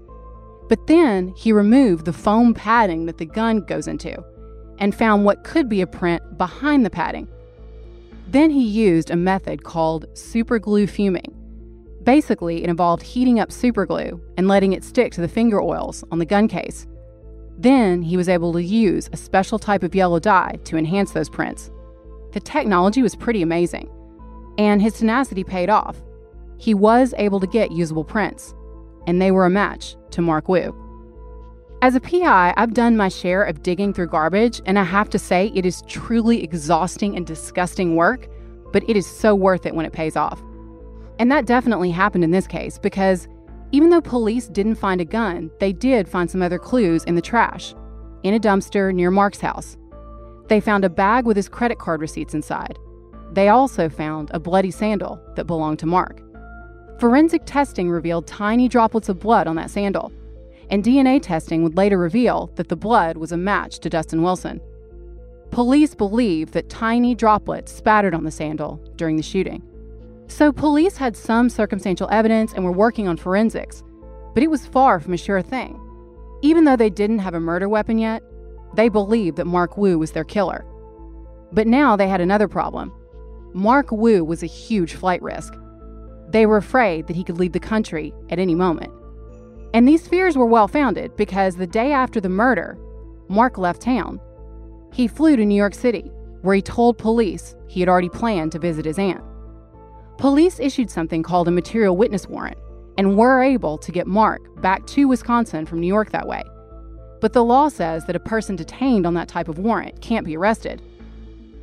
but 0.68 0.86
then 0.86 1.32
he 1.36 1.52
removed 1.52 2.04
the 2.04 2.12
foam 2.12 2.52
padding 2.52 3.06
that 3.06 3.18
the 3.18 3.26
gun 3.26 3.60
goes 3.60 3.86
into 3.86 4.22
and 4.78 4.94
found 4.94 5.24
what 5.24 5.44
could 5.44 5.68
be 5.68 5.80
a 5.80 5.86
print 5.86 6.38
behind 6.38 6.84
the 6.84 6.90
padding. 6.90 7.28
Then 8.28 8.50
he 8.50 8.62
used 8.62 9.10
a 9.10 9.16
method 9.16 9.64
called 9.64 10.06
superglue 10.14 10.88
fuming. 10.88 11.34
Basically, 12.08 12.64
it 12.64 12.70
involved 12.70 13.02
heating 13.02 13.38
up 13.38 13.50
superglue 13.50 14.18
and 14.38 14.48
letting 14.48 14.72
it 14.72 14.82
stick 14.82 15.12
to 15.12 15.20
the 15.20 15.28
finger 15.28 15.60
oils 15.60 16.02
on 16.10 16.18
the 16.18 16.24
gun 16.24 16.48
case. 16.48 16.86
Then 17.58 18.00
he 18.00 18.16
was 18.16 18.30
able 18.30 18.54
to 18.54 18.62
use 18.62 19.10
a 19.12 19.16
special 19.18 19.58
type 19.58 19.82
of 19.82 19.94
yellow 19.94 20.18
dye 20.18 20.58
to 20.64 20.78
enhance 20.78 21.10
those 21.12 21.28
prints. 21.28 21.70
The 22.32 22.40
technology 22.40 23.02
was 23.02 23.14
pretty 23.14 23.42
amazing 23.42 23.90
and 24.56 24.80
his 24.80 24.94
tenacity 24.94 25.44
paid 25.44 25.68
off. 25.68 26.00
He 26.56 26.72
was 26.72 27.12
able 27.18 27.40
to 27.40 27.46
get 27.46 27.72
usable 27.72 28.04
prints, 28.04 28.54
and 29.06 29.20
they 29.20 29.30
were 29.30 29.44
a 29.44 29.50
match 29.50 29.94
to 30.12 30.22
Mark 30.22 30.48
Wu. 30.48 30.74
As 31.82 31.94
a 31.94 32.00
PI, 32.00 32.54
I've 32.56 32.72
done 32.72 32.96
my 32.96 33.10
share 33.10 33.42
of 33.42 33.62
digging 33.62 33.92
through 33.92 34.06
garbage, 34.06 34.62
and 34.64 34.78
I 34.78 34.84
have 34.84 35.10
to 35.10 35.18
say 35.18 35.52
it 35.54 35.66
is 35.66 35.82
truly 35.82 36.42
exhausting 36.42 37.18
and 37.18 37.26
disgusting 37.26 37.96
work, 37.96 38.28
but 38.72 38.88
it 38.88 38.96
is 38.96 39.06
so 39.06 39.34
worth 39.34 39.66
it 39.66 39.74
when 39.74 39.84
it 39.84 39.92
pays 39.92 40.16
off. 40.16 40.42
And 41.18 41.30
that 41.32 41.46
definitely 41.46 41.90
happened 41.90 42.24
in 42.24 42.30
this 42.30 42.46
case 42.46 42.78
because 42.78 43.28
even 43.72 43.90
though 43.90 44.00
police 44.00 44.48
didn't 44.48 44.76
find 44.76 45.00
a 45.00 45.04
gun, 45.04 45.50
they 45.60 45.72
did 45.72 46.08
find 46.08 46.30
some 46.30 46.42
other 46.42 46.58
clues 46.58 47.04
in 47.04 47.14
the 47.14 47.20
trash, 47.20 47.74
in 48.22 48.34
a 48.34 48.40
dumpster 48.40 48.94
near 48.94 49.10
Mark's 49.10 49.40
house. 49.40 49.76
They 50.48 50.60
found 50.60 50.84
a 50.84 50.90
bag 50.90 51.26
with 51.26 51.36
his 51.36 51.48
credit 51.48 51.78
card 51.78 52.00
receipts 52.00 52.34
inside, 52.34 52.78
they 53.32 53.48
also 53.48 53.88
found 53.88 54.30
a 54.32 54.40
bloody 54.40 54.70
sandal 54.70 55.20
that 55.36 55.46
belonged 55.46 55.78
to 55.80 55.86
Mark. 55.86 56.22
Forensic 56.98 57.42
testing 57.44 57.90
revealed 57.90 58.26
tiny 58.26 58.68
droplets 58.68 59.08
of 59.08 59.20
blood 59.20 59.46
on 59.46 59.56
that 59.56 59.70
sandal, 59.70 60.12
and 60.70 60.82
DNA 60.82 61.20
testing 61.22 61.62
would 61.62 61.76
later 61.76 61.98
reveal 61.98 62.50
that 62.56 62.68
the 62.68 62.76
blood 62.76 63.16
was 63.16 63.32
a 63.32 63.36
match 63.36 63.78
to 63.80 63.90
Dustin 63.90 64.22
Wilson. 64.22 64.60
Police 65.50 65.94
believe 65.94 66.50
that 66.52 66.68
tiny 66.68 67.14
droplets 67.14 67.72
spattered 67.72 68.14
on 68.14 68.24
the 68.24 68.30
sandal 68.30 68.76
during 68.96 69.16
the 69.16 69.22
shooting. 69.22 69.62
So, 70.28 70.52
police 70.52 70.96
had 70.96 71.16
some 71.16 71.48
circumstantial 71.50 72.08
evidence 72.10 72.52
and 72.52 72.64
were 72.64 72.72
working 72.72 73.08
on 73.08 73.16
forensics, 73.16 73.82
but 74.34 74.42
it 74.42 74.50
was 74.50 74.66
far 74.66 75.00
from 75.00 75.14
a 75.14 75.16
sure 75.16 75.42
thing. 75.42 75.80
Even 76.42 76.64
though 76.64 76.76
they 76.76 76.90
didn't 76.90 77.18
have 77.18 77.34
a 77.34 77.40
murder 77.40 77.68
weapon 77.68 77.98
yet, 77.98 78.22
They 78.74 78.88
believed 78.88 79.36
that 79.38 79.46
Mark 79.46 79.76
Wu 79.76 79.98
was 79.98 80.12
their 80.12 80.24
killer. 80.24 80.64
But 81.52 81.66
now 81.66 81.96
they 81.96 82.08
had 82.08 82.20
another 82.20 82.48
problem. 82.48 82.92
Mark 83.54 83.90
Wu 83.90 84.24
was 84.24 84.42
a 84.42 84.46
huge 84.46 84.94
flight 84.94 85.22
risk. 85.22 85.54
They 86.28 86.44
were 86.44 86.58
afraid 86.58 87.06
that 87.06 87.16
he 87.16 87.24
could 87.24 87.38
leave 87.38 87.52
the 87.52 87.60
country 87.60 88.12
at 88.30 88.38
any 88.38 88.54
moment. 88.54 88.92
And 89.72 89.88
these 89.88 90.06
fears 90.06 90.36
were 90.36 90.46
well 90.46 90.68
founded 90.68 91.16
because 91.16 91.56
the 91.56 91.66
day 91.66 91.92
after 91.92 92.20
the 92.20 92.28
murder, 92.28 92.78
Mark 93.28 93.58
left 93.58 93.82
town. 93.82 94.20
He 94.92 95.08
flew 95.08 95.36
to 95.36 95.44
New 95.44 95.54
York 95.54 95.74
City, 95.74 96.10
where 96.42 96.54
he 96.54 96.62
told 96.62 96.98
police 96.98 97.54
he 97.68 97.80
had 97.80 97.88
already 97.88 98.08
planned 98.08 98.52
to 98.52 98.58
visit 98.58 98.84
his 98.84 98.98
aunt. 98.98 99.22
Police 100.18 100.58
issued 100.58 100.90
something 100.90 101.22
called 101.22 101.46
a 101.46 101.52
material 101.52 101.96
witness 101.96 102.26
warrant 102.26 102.58
and 102.98 103.16
were 103.16 103.40
able 103.40 103.78
to 103.78 103.92
get 103.92 104.08
Mark 104.08 104.60
back 104.60 104.84
to 104.88 105.06
Wisconsin 105.06 105.64
from 105.64 105.78
New 105.78 105.86
York 105.86 106.10
that 106.10 106.26
way. 106.26 106.42
But 107.20 107.32
the 107.32 107.44
law 107.44 107.68
says 107.68 108.04
that 108.06 108.16
a 108.16 108.20
person 108.20 108.56
detained 108.56 109.06
on 109.06 109.14
that 109.14 109.28
type 109.28 109.46
of 109.46 109.60
warrant 109.60 110.00
can't 110.00 110.26
be 110.26 110.36
arrested. 110.36 110.82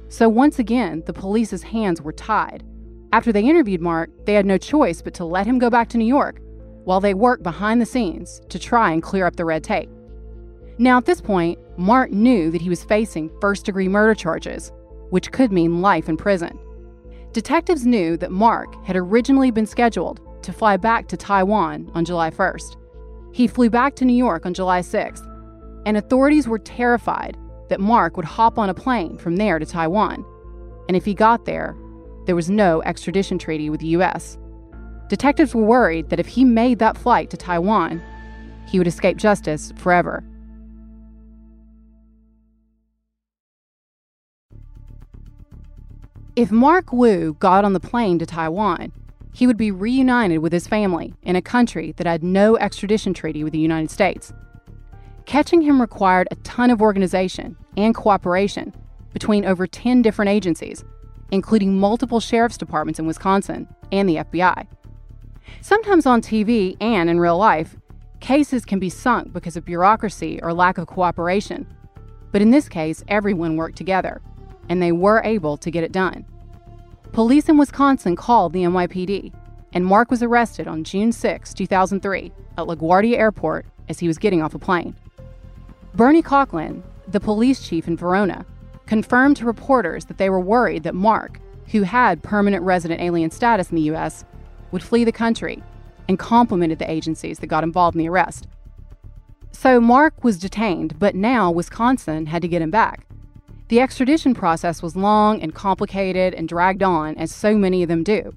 So 0.07 0.29
once 0.29 0.57
again, 0.57 1.03
the 1.05 1.11
police's 1.11 1.63
hands 1.63 2.01
were 2.01 2.13
tied. 2.13 2.63
After 3.11 3.33
they 3.33 3.43
interviewed 3.43 3.81
Mark, 3.81 4.09
they 4.25 4.33
had 4.33 4.45
no 4.45 4.57
choice 4.57 5.01
but 5.01 5.13
to 5.15 5.25
let 5.25 5.45
him 5.45 5.59
go 5.59 5.69
back 5.69 5.89
to 5.89 5.97
New 5.97 6.05
York 6.05 6.39
while 6.85 7.01
they 7.01 7.13
worked 7.13 7.43
behind 7.43 7.81
the 7.81 7.85
scenes 7.85 8.39
to 8.47 8.57
try 8.57 8.91
and 8.91 9.03
clear 9.03 9.25
up 9.25 9.35
the 9.35 9.43
red 9.43 9.65
tape. 9.65 9.89
Now, 10.77 10.97
at 10.97 11.05
this 11.05 11.19
point, 11.19 11.59
Mark 11.77 12.11
knew 12.11 12.51
that 12.51 12.61
he 12.61 12.69
was 12.69 12.85
facing 12.85 13.31
first 13.41 13.65
degree 13.65 13.89
murder 13.89 14.15
charges, 14.15 14.71
which 15.09 15.33
could 15.33 15.51
mean 15.51 15.81
life 15.81 16.07
in 16.07 16.15
prison. 16.15 16.57
Detectives 17.35 17.85
knew 17.85 18.15
that 18.15 18.31
Mark 18.31 18.81
had 18.85 18.95
originally 18.95 19.51
been 19.51 19.65
scheduled 19.65 20.21
to 20.41 20.53
fly 20.53 20.77
back 20.77 21.09
to 21.09 21.17
Taiwan 21.17 21.91
on 21.93 22.05
July 22.05 22.31
1st. 22.31 22.77
He 23.33 23.45
flew 23.45 23.69
back 23.69 23.93
to 23.97 24.05
New 24.05 24.15
York 24.15 24.45
on 24.45 24.53
July 24.53 24.79
6th, 24.79 25.27
and 25.85 25.97
authorities 25.97 26.47
were 26.47 26.59
terrified 26.59 27.35
that 27.67 27.81
Mark 27.81 28.15
would 28.15 28.25
hop 28.25 28.57
on 28.57 28.69
a 28.69 28.73
plane 28.73 29.17
from 29.17 29.35
there 29.35 29.59
to 29.59 29.65
Taiwan. 29.65 30.23
And 30.87 30.95
if 30.95 31.03
he 31.03 31.13
got 31.13 31.43
there, 31.43 31.75
there 32.25 32.37
was 32.37 32.49
no 32.49 32.81
extradition 32.83 33.37
treaty 33.37 33.69
with 33.69 33.81
the 33.81 33.97
US. 33.97 34.37
Detectives 35.09 35.53
were 35.53 35.65
worried 35.65 36.11
that 36.11 36.21
if 36.21 36.27
he 36.27 36.45
made 36.45 36.79
that 36.79 36.97
flight 36.97 37.29
to 37.31 37.35
Taiwan, 37.35 38.01
he 38.65 38.77
would 38.77 38.87
escape 38.87 39.17
justice 39.17 39.73
forever. 39.75 40.23
If 46.35 46.51
Mark 46.51 46.91
Wu 46.91 47.37
got 47.39 47.63
on 47.63 47.71
the 47.71 47.79
plane 47.79 48.19
to 48.19 48.25
Taiwan, 48.25 48.91
he 49.31 49.47
would 49.47 49.55
be 49.55 49.71
reunited 49.71 50.39
with 50.39 50.51
his 50.51 50.67
family 50.67 51.13
in 51.23 51.37
a 51.37 51.41
country 51.41 51.93
that 51.93 52.05
had 52.05 52.25
no 52.25 52.57
extradition 52.57 53.13
treaty 53.13 53.41
with 53.41 53.53
the 53.53 53.59
United 53.59 53.89
States. 53.89 54.33
Catching 55.25 55.61
him 55.61 55.79
required 55.79 56.27
a 56.31 56.35
ton 56.37 56.71
of 56.71 56.81
organization 56.81 57.55
and 57.77 57.95
cooperation 57.95 58.73
between 59.13 59.45
over 59.45 59.65
10 59.65 60.01
different 60.01 60.27
agencies, 60.27 60.83
including 61.31 61.79
multiple 61.79 62.19
sheriff's 62.19 62.57
departments 62.57 62.99
in 62.99 63.07
Wisconsin 63.07 63.65
and 63.93 64.09
the 64.09 64.17
FBI. 64.17 64.67
Sometimes 65.61 66.05
on 66.05 66.21
TV 66.21 66.75
and 66.81 67.09
in 67.09 67.17
real 67.17 67.37
life, 67.37 67.77
cases 68.19 68.65
can 68.65 68.79
be 68.79 68.89
sunk 68.89 69.31
because 69.31 69.55
of 69.55 69.63
bureaucracy 69.63 70.41
or 70.43 70.53
lack 70.53 70.77
of 70.77 70.87
cooperation. 70.87 71.65
But 72.33 72.41
in 72.41 72.51
this 72.51 72.67
case, 72.67 73.05
everyone 73.07 73.55
worked 73.55 73.77
together, 73.77 74.21
and 74.69 74.81
they 74.81 74.91
were 74.91 75.21
able 75.23 75.57
to 75.57 75.71
get 75.71 75.83
it 75.83 75.91
done. 75.91 76.25
Police 77.11 77.47
in 77.47 77.57
Wisconsin 77.57 78.15
called 78.15 78.53
the 78.53 78.63
NYPD, 78.63 79.33
and 79.73 79.85
Mark 79.85 80.11
was 80.11 80.23
arrested 80.23 80.67
on 80.67 80.83
June 80.83 81.11
6, 81.11 81.53
2003, 81.53 82.31
at 82.57 82.65
LaGuardia 82.65 83.17
Airport 83.17 83.65
as 83.89 83.99
he 83.99 84.07
was 84.07 84.17
getting 84.17 84.41
off 84.41 84.55
a 84.55 84.59
plane. 84.59 84.95
Bernie 85.93 86.21
Conklin, 86.21 86.83
the 87.07 87.19
police 87.19 87.65
chief 87.65 87.87
in 87.87 87.95
Verona, 87.95 88.45
confirmed 88.85 89.37
to 89.37 89.45
reporters 89.45 90.05
that 90.05 90.17
they 90.17 90.29
were 90.29 90.39
worried 90.39 90.83
that 90.83 90.95
Mark, 90.95 91.39
who 91.71 91.83
had 91.83 92.21
permanent 92.21 92.63
resident 92.63 93.01
alien 93.01 93.31
status 93.31 93.69
in 93.69 93.75
the 93.75 93.81
U.S., 93.83 94.25
would 94.71 94.83
flee 94.83 95.03
the 95.03 95.11
country 95.11 95.63
and 96.07 96.19
complimented 96.19 96.79
the 96.79 96.89
agencies 96.89 97.39
that 97.39 97.47
got 97.47 97.63
involved 97.63 97.95
in 97.95 97.99
the 97.99 98.09
arrest. 98.09 98.47
So 99.51 99.79
Mark 99.79 100.23
was 100.23 100.37
detained, 100.37 100.99
but 100.99 101.15
now 101.15 101.49
Wisconsin 101.49 102.25
had 102.27 102.41
to 102.41 102.47
get 102.47 102.61
him 102.61 102.71
back. 102.71 103.05
The 103.67 103.79
extradition 103.79 104.35
process 104.35 104.83
was 104.83 104.95
long 104.95 105.41
and 105.41 105.53
complicated 105.53 106.35
and 106.35 106.47
dragged 106.47 106.83
on, 106.83 107.17
as 107.17 107.31
so 107.31 107.57
many 107.57 107.81
of 107.81 107.89
them 107.89 108.03
do. 108.03 108.31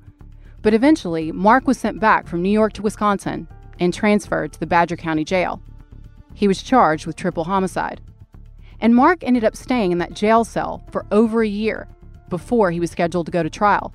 But 0.62 0.72
eventually, 0.72 1.32
Mark 1.32 1.66
was 1.66 1.78
sent 1.78 2.00
back 2.00 2.26
from 2.26 2.40
New 2.40 2.48
York 2.48 2.72
to 2.74 2.82
Wisconsin 2.82 3.46
and 3.78 3.92
transferred 3.92 4.54
to 4.54 4.60
the 4.60 4.66
Badger 4.66 4.96
County 4.96 5.24
Jail. 5.24 5.60
He 6.32 6.48
was 6.48 6.62
charged 6.62 7.06
with 7.06 7.16
triple 7.16 7.44
homicide. 7.44 8.00
And 8.80 8.94
Mark 8.94 9.22
ended 9.22 9.44
up 9.44 9.54
staying 9.54 9.92
in 9.92 9.98
that 9.98 10.14
jail 10.14 10.44
cell 10.44 10.82
for 10.90 11.04
over 11.10 11.42
a 11.42 11.48
year 11.48 11.86
before 12.30 12.70
he 12.70 12.80
was 12.80 12.90
scheduled 12.90 13.26
to 13.26 13.32
go 13.32 13.42
to 13.42 13.50
trial. 13.50 13.92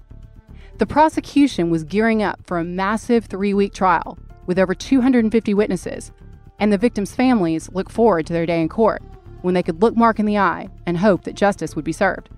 The 0.77 0.85
prosecution 0.85 1.71
was 1.71 1.83
gearing 1.83 2.21
up 2.21 2.41
for 2.45 2.59
a 2.59 2.63
massive 2.63 3.25
three 3.25 3.53
week 3.55 3.73
trial 3.73 4.19
with 4.45 4.59
over 4.59 4.75
250 4.75 5.53
witnesses, 5.53 6.11
and 6.59 6.71
the 6.71 6.77
victims' 6.77 7.15
families 7.15 7.69
looked 7.71 7.91
forward 7.91 8.27
to 8.27 8.33
their 8.33 8.45
day 8.45 8.61
in 8.61 8.69
court 8.69 9.01
when 9.43 9.53
they 9.53 9.61
could 9.61 9.81
look 9.81 9.95
Mark 9.95 10.19
in 10.19 10.25
the 10.25 10.37
eye 10.37 10.69
and 10.85 10.97
hope 10.97 11.23
that 11.25 11.35
justice 11.35 11.75
would 11.75 11.85
be 11.85 11.91
served. 11.91 12.29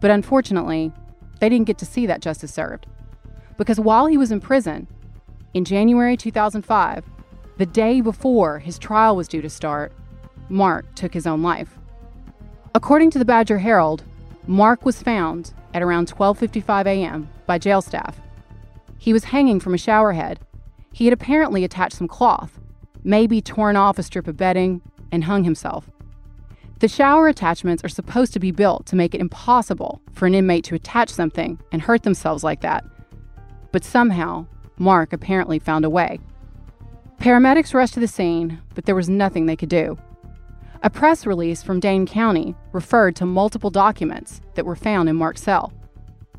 But 0.00 0.10
unfortunately, 0.10 0.92
they 1.40 1.48
didn't 1.48 1.66
get 1.66 1.78
to 1.78 1.86
see 1.86 2.06
that 2.06 2.22
justice 2.22 2.54
served. 2.54 2.86
Because 3.58 3.78
while 3.78 4.06
he 4.06 4.16
was 4.16 4.32
in 4.32 4.40
prison, 4.40 4.86
in 5.52 5.64
January 5.64 6.16
2005, 6.16 7.04
the 7.58 7.66
day 7.66 8.00
before 8.00 8.60
his 8.60 8.78
trial 8.78 9.16
was 9.16 9.28
due 9.28 9.42
to 9.42 9.50
start, 9.50 9.92
Mark 10.48 10.94
took 10.94 11.12
his 11.12 11.26
own 11.26 11.42
life. 11.42 11.78
According 12.74 13.10
to 13.10 13.18
the 13.18 13.24
Badger 13.24 13.58
Herald, 13.58 14.04
Mark 14.46 14.84
was 14.86 15.02
found 15.02 15.52
at 15.74 15.82
around 15.82 16.08
12:55 16.08 16.86
a.m. 16.86 17.28
by 17.46 17.58
jail 17.58 17.82
staff. 17.82 18.20
He 18.98 19.12
was 19.12 19.24
hanging 19.24 19.60
from 19.60 19.74
a 19.74 19.78
shower 19.78 20.12
head. 20.12 20.40
He 20.92 21.04
had 21.06 21.12
apparently 21.12 21.64
attached 21.64 21.96
some 21.96 22.08
cloth, 22.08 22.58
maybe 23.02 23.42
torn 23.42 23.76
off 23.76 23.98
a 23.98 24.02
strip 24.02 24.28
of 24.28 24.36
bedding, 24.36 24.82
and 25.12 25.24
hung 25.24 25.44
himself. 25.44 25.90
The 26.80 26.88
shower 26.88 27.28
attachments 27.28 27.84
are 27.84 27.90
supposed 27.90 28.32
to 28.32 28.40
be 28.40 28.52
built 28.52 28.86
to 28.86 28.96
make 28.96 29.14
it 29.14 29.20
impossible 29.20 30.00
for 30.14 30.26
an 30.26 30.34
inmate 30.34 30.64
to 30.64 30.74
attach 30.74 31.10
something 31.10 31.60
and 31.70 31.82
hurt 31.82 32.04
themselves 32.04 32.42
like 32.42 32.62
that. 32.62 32.86
But 33.70 33.84
somehow, 33.84 34.46
Mark 34.78 35.12
apparently 35.12 35.58
found 35.58 35.84
a 35.84 35.90
way. 35.90 36.20
Paramedics 37.18 37.74
rushed 37.74 37.92
to 37.94 38.00
the 38.00 38.08
scene, 38.08 38.62
but 38.74 38.86
there 38.86 38.94
was 38.94 39.10
nothing 39.10 39.44
they 39.44 39.56
could 39.56 39.68
do. 39.68 39.98
A 40.82 40.88
press 40.88 41.26
release 41.26 41.62
from 41.62 41.80
Dane 41.80 42.06
County 42.06 42.54
referred 42.72 43.14
to 43.16 43.26
multiple 43.26 43.68
documents 43.68 44.40
that 44.54 44.64
were 44.64 44.74
found 44.74 45.10
in 45.10 45.16
Mark's 45.16 45.42
cell. 45.42 45.74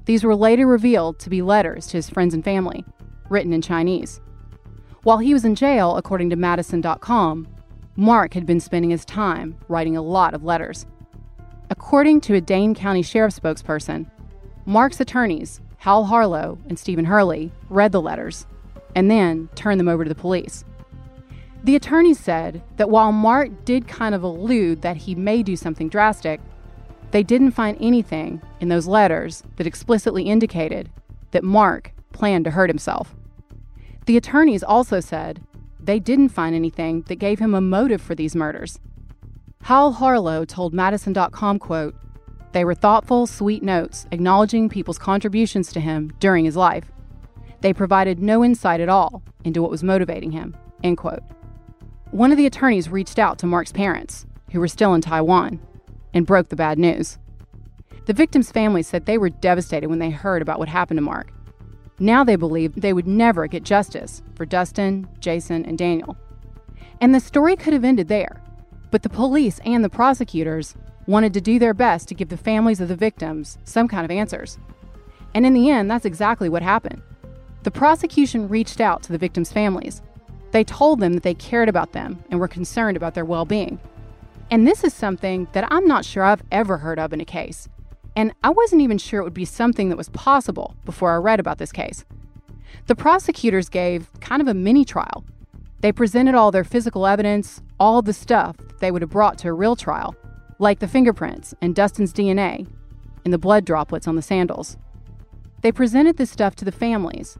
These 0.06 0.24
were 0.24 0.36
later 0.36 0.66
revealed 0.66 1.20
to 1.20 1.30
be 1.30 1.44
letters 1.44 1.86
to 1.88 1.98
his 1.98 2.10
friends 2.10 2.34
and 2.34 2.44
family, 2.44 2.84
written 3.30 3.54
in 3.54 3.62
Chinese. 3.62 4.20
While 5.04 5.20
he 5.20 5.36
was 5.36 5.46
in 5.46 5.54
jail, 5.54 5.98
according 5.98 6.32
to 6.32 6.36
Madison.com, 6.36 7.48
Mark 7.96 8.34
had 8.34 8.46
been 8.46 8.60
spending 8.60 8.92
his 8.92 9.06
time 9.06 9.58
writing 9.68 9.98
a 9.98 10.02
lot 10.02 10.34
of 10.34 10.44
letters. 10.44 10.86
According 11.70 12.22
to 12.22 12.36
a 12.36 12.42
Dane 12.42 12.74
County 12.74 13.02
Sheriff 13.02 13.36
spokesperson, 13.36 14.10
Mark's 14.66 15.00
attorneys, 15.00 15.60
Hal 15.78 16.06
Harlowe 16.06 16.58
and 16.70 16.78
Stephen 16.78 17.06
Hurley, 17.06 17.52
read 17.70 17.92
the 17.92 18.02
letters 18.02 18.46
and 18.96 19.10
then 19.10 19.50
turned 19.56 19.80
them 19.80 19.88
over 19.88 20.04
to 20.04 20.10
the 20.10 20.16
police. 20.16 20.64
The 21.64 21.76
attorneys 21.76 22.20
said 22.20 22.62
that 22.78 22.90
while 22.90 23.12
Mark 23.12 23.66
did 23.66 23.88
kind 23.88 24.16
of 24.16 24.24
allude 24.24 24.82
that 24.82 24.98
he 24.98 25.16
may 25.16 25.44
do 25.44 25.56
something 25.56 25.90
drastic, 25.90 26.40
they 27.12 27.24
didn't 27.24 27.52
find 27.52 27.78
anything 27.80 28.42
in 28.60 28.70
those 28.70 28.88
letters 28.88 29.44
that 29.58 29.68
explicitly 29.68 30.24
indicated 30.24 30.90
that 31.32 31.44
Mark 31.44 31.94
planned 32.14 32.46
to 32.46 32.52
hurt 32.52 32.70
himself. 32.70 33.14
The 34.06 34.18
attorneys 34.18 34.64
also 34.64 35.00
said 35.00 35.42
they 35.82 36.00
didn't 36.00 36.30
find 36.30 36.56
anything 36.56 37.02
that 37.04 37.16
gave 37.16 37.40
him 37.40 37.54
a 37.54 37.62
motive 37.62 38.02
for 38.02 38.16
these 38.16 38.36
murders. 38.36 38.80
Hal 39.64 39.94
Harlowe 39.94 40.46
told 40.46 40.74
Madison.com, 40.74 41.60
quote, 41.60 41.96
they 42.52 42.66
were 42.66 42.76
thoughtful, 42.76 43.28
sweet 43.28 43.64
notes 43.64 44.06
acknowledging 44.12 44.68
people's 44.68 44.98
contributions 44.98 45.72
to 45.72 45.80
him 45.80 46.12
during 46.20 46.46
his 46.46 46.58
life. 46.58 46.92
They 47.62 47.74
provided 47.74 48.20
no 48.20 48.44
insight 48.44 48.82
at 48.82 48.90
all 48.90 49.24
into 49.44 49.62
what 49.62 49.72
was 49.72 49.84
motivating 49.84 50.32
him, 50.32 50.58
end 50.84 50.98
quote. 50.98 51.24
One 52.10 52.32
of 52.32 52.38
the 52.38 52.46
attorneys 52.46 52.90
reached 52.90 53.20
out 53.20 53.40
to 53.40 53.46
Mark's 53.46 53.72
parents, 53.72 54.26
who 54.52 54.60
were 54.60 54.68
still 54.68 54.94
in 54.94 55.02
Taiwan, 55.02 55.60
and 56.14 56.26
broke 56.26 56.50
the 56.50 56.56
bad 56.58 56.78
news. 56.78 57.18
The 58.06 58.14
victim's 58.14 58.52
family 58.52 58.84
said 58.84 59.06
they 59.06 59.18
were 59.18 59.30
devastated 59.30 59.88
when 59.88 60.00
they 60.00 60.10
heard 60.10 60.42
about 60.42 60.60
what 60.60 60.68
happened 60.68 60.98
to 60.98 61.02
Mark. 61.02 61.32
Now 62.02 62.24
they 62.24 62.36
believe 62.36 62.74
they 62.74 62.94
would 62.94 63.06
never 63.06 63.46
get 63.46 63.64
justice 63.64 64.24
for 64.34 64.44
Dustin, 64.44 65.08
Jason, 65.20 65.64
and 65.66 65.78
Daniel. 65.78 66.18
And 67.00 67.14
the 67.14 67.20
story 67.20 67.56
could 67.56 67.74
have 67.74 67.84
ended 67.84 68.08
there, 68.08 68.42
but 68.90 69.04
the 69.04 69.10
police 69.10 69.60
and 69.66 69.84
the 69.84 69.90
prosecutors 69.90 70.76
wanted 71.06 71.32
to 71.36 71.42
do 71.42 71.60
their 71.60 71.76
best 71.76 72.08
to 72.08 72.16
give 72.16 72.30
the 72.30 72.38
families 72.38 72.82
of 72.82 72.88
the 72.88 72.96
victims 72.96 73.60
some 73.66 73.88
kind 73.88 74.04
of 74.04 74.10
answers. 74.10 74.58
And 75.36 75.46
in 75.46 75.54
the 75.54 75.70
end, 75.70 75.92
that's 75.92 76.06
exactly 76.06 76.50
what 76.50 76.64
happened. 76.64 77.04
The 77.62 77.70
prosecution 77.70 78.50
reached 78.50 78.82
out 78.82 79.04
to 79.04 79.12
the 79.12 79.20
victims' 79.20 79.52
families 79.52 80.02
they 80.52 80.64
told 80.64 81.00
them 81.00 81.14
that 81.14 81.24
they 81.24 81.36
cared 81.36 81.70
about 81.70 81.94
them 81.94 82.26
and 82.30 82.40
were 82.40 82.48
concerned 82.48 82.98
about 82.98 83.14
their 83.14 83.24
well 83.24 83.46
being. 83.46 83.80
And 84.50 84.68
this 84.68 84.84
is 84.84 84.94
something 84.94 85.48
that 85.54 85.68
I'm 85.72 85.88
not 85.88 86.04
sure 86.04 86.24
I've 86.24 86.44
ever 86.52 86.80
heard 86.80 87.00
of 87.00 87.14
in 87.14 87.22
a 87.22 87.26
case. 87.26 87.70
And 88.16 88.34
I 88.44 88.50
wasn't 88.50 88.82
even 88.82 88.98
sure 88.98 89.22
it 89.22 89.24
would 89.24 89.34
be 89.34 89.46
something 89.46 89.90
that 89.90 89.98
was 89.98 90.10
possible 90.10 90.76
before 90.86 91.12
I 91.12 91.18
read 91.18 91.40
about 91.40 91.58
this 91.58 91.72
case. 91.72 92.04
The 92.88 92.96
prosecutors 92.96 93.70
gave 93.70 94.10
kind 94.20 94.42
of 94.42 94.48
a 94.48 94.54
mini 94.54 94.84
trial. 94.86 95.24
They 95.80 95.92
presented 95.92 96.36
all 96.36 96.52
their 96.52 96.64
physical 96.64 97.08
evidence, 97.08 97.62
all 97.80 98.02
the 98.02 98.14
stuff 98.14 98.56
they 98.80 98.92
would 98.92 99.02
have 99.02 99.12
brought 99.12 99.38
to 99.40 99.50
a 99.50 99.54
real 99.54 99.76
trial, 99.76 100.16
like 100.60 100.80
the 100.80 100.88
fingerprints 100.88 101.54
and 101.62 101.76
Dustin's 101.76 102.14
DNA 102.14 102.68
and 103.24 103.34
the 103.34 103.38
blood 103.38 103.66
droplets 103.66 104.08
on 104.08 104.16
the 104.16 104.22
sandals. 104.22 104.78
They 105.62 105.72
presented 105.72 106.18
this 106.18 106.32
stuff 106.32 106.56
to 106.58 106.66
the 106.66 106.72
families, 106.72 107.38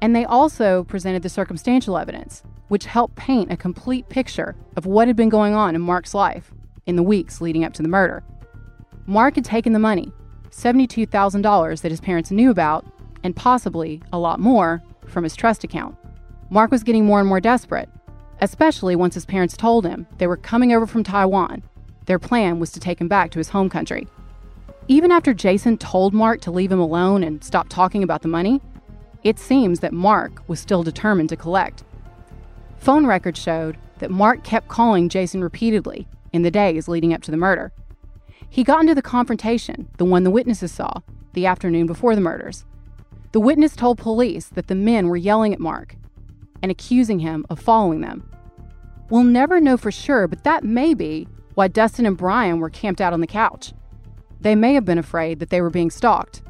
and 0.00 0.14
they 0.14 0.24
also 0.24 0.84
presented 0.84 1.22
the 1.22 1.28
circumstantial 1.28 1.96
evidence, 1.96 2.42
which 2.68 2.84
helped 2.84 3.16
paint 3.16 3.50
a 3.50 3.56
complete 3.56 4.08
picture 4.08 4.54
of 4.76 4.86
what 4.86 5.08
had 5.08 5.16
been 5.16 5.28
going 5.28 5.54
on 5.54 5.74
in 5.74 5.80
Mark's 5.80 6.14
life 6.14 6.52
in 6.86 6.96
the 6.96 7.02
weeks 7.02 7.40
leading 7.40 7.64
up 7.64 7.72
to 7.74 7.82
the 7.82 7.88
murder. 7.88 8.22
Mark 9.06 9.34
had 9.34 9.44
taken 9.44 9.74
the 9.74 9.78
money, 9.78 10.12
$72,000 10.50 11.82
that 11.82 11.90
his 11.90 12.00
parents 12.00 12.30
knew 12.30 12.50
about, 12.50 12.86
and 13.22 13.36
possibly 13.36 14.02
a 14.12 14.18
lot 14.18 14.40
more, 14.40 14.82
from 15.06 15.24
his 15.24 15.36
trust 15.36 15.62
account. 15.64 15.96
Mark 16.48 16.70
was 16.70 16.82
getting 16.82 17.04
more 17.04 17.20
and 17.20 17.28
more 17.28 17.40
desperate, 17.40 17.90
especially 18.40 18.96
once 18.96 19.14
his 19.14 19.26
parents 19.26 19.56
told 19.56 19.84
him 19.84 20.06
they 20.18 20.26
were 20.26 20.36
coming 20.36 20.72
over 20.72 20.86
from 20.86 21.04
Taiwan. 21.04 21.62
Their 22.06 22.18
plan 22.18 22.58
was 22.58 22.72
to 22.72 22.80
take 22.80 23.00
him 23.00 23.08
back 23.08 23.30
to 23.32 23.38
his 23.38 23.50
home 23.50 23.68
country. 23.68 24.08
Even 24.88 25.10
after 25.10 25.34
Jason 25.34 25.76
told 25.78 26.14
Mark 26.14 26.40
to 26.42 26.50
leave 26.50 26.72
him 26.72 26.80
alone 26.80 27.22
and 27.22 27.44
stop 27.44 27.68
talking 27.68 28.02
about 28.02 28.22
the 28.22 28.28
money, 28.28 28.60
it 29.22 29.38
seems 29.38 29.80
that 29.80 29.92
Mark 29.92 30.46
was 30.48 30.60
still 30.60 30.82
determined 30.82 31.30
to 31.30 31.36
collect. 31.36 31.84
Phone 32.78 33.06
records 33.06 33.40
showed 33.40 33.78
that 33.98 34.10
Mark 34.10 34.44
kept 34.44 34.68
calling 34.68 35.08
Jason 35.08 35.42
repeatedly 35.42 36.06
in 36.32 36.42
the 36.42 36.50
days 36.50 36.88
leading 36.88 37.14
up 37.14 37.22
to 37.22 37.30
the 37.30 37.36
murder. 37.36 37.72
He 38.54 38.62
got 38.62 38.82
into 38.82 38.94
the 38.94 39.02
confrontation, 39.02 39.88
the 39.96 40.04
one 40.04 40.22
the 40.22 40.30
witnesses 40.30 40.70
saw, 40.70 41.00
the 41.32 41.44
afternoon 41.44 41.88
before 41.88 42.14
the 42.14 42.20
murders. 42.20 42.64
The 43.32 43.40
witness 43.40 43.74
told 43.74 43.98
police 43.98 44.46
that 44.46 44.68
the 44.68 44.76
men 44.76 45.08
were 45.08 45.16
yelling 45.16 45.52
at 45.52 45.58
Mark 45.58 45.96
and 46.62 46.70
accusing 46.70 47.18
him 47.18 47.44
of 47.50 47.58
following 47.58 48.00
them. 48.00 48.30
We'll 49.10 49.24
never 49.24 49.60
know 49.60 49.76
for 49.76 49.90
sure, 49.90 50.28
but 50.28 50.44
that 50.44 50.62
may 50.62 50.94
be 50.94 51.26
why 51.54 51.66
Dustin 51.66 52.06
and 52.06 52.16
Brian 52.16 52.60
were 52.60 52.70
camped 52.70 53.00
out 53.00 53.12
on 53.12 53.20
the 53.20 53.26
couch. 53.26 53.72
They 54.40 54.54
may 54.54 54.74
have 54.74 54.84
been 54.84 54.98
afraid 54.98 55.40
that 55.40 55.50
they 55.50 55.60
were 55.60 55.68
being 55.68 55.90
stalked. 55.90 56.40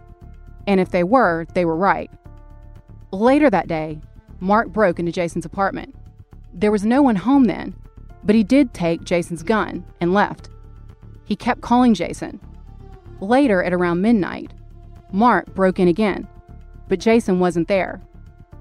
And 0.67 0.81
if 0.81 0.91
they 0.91 1.05
were, 1.05 1.47
they 1.55 1.65
were 1.65 1.75
right. 1.75 2.11
Later 3.13 3.49
that 3.49 3.67
day, 3.67 3.99
Mark 4.41 4.69
broke 4.69 4.99
into 4.99 5.11
Jason's 5.11 5.47
apartment. 5.47 5.95
There 6.53 6.71
was 6.71 6.85
no 6.85 7.01
one 7.01 7.17
home 7.17 7.45
then, 7.45 7.75
but 8.23 8.35
he 8.35 8.45
did 8.45 8.75
take 8.75 9.05
Jason's 9.05 9.43
gun 9.43 9.87
and 10.03 10.13
left. 10.13 10.51
He 11.25 11.37
kept 11.37 11.61
calling 11.61 11.95
Jason. 11.95 12.41
Later, 13.21 13.63
at 13.63 13.73
around 13.73 14.03
midnight, 14.03 14.53
Mark 15.13 15.55
broke 15.55 15.79
in 15.79 15.89
again, 15.89 16.29
but 16.89 17.01
Jason 17.01 17.39
wasn't 17.39 17.69
there. 17.69 18.01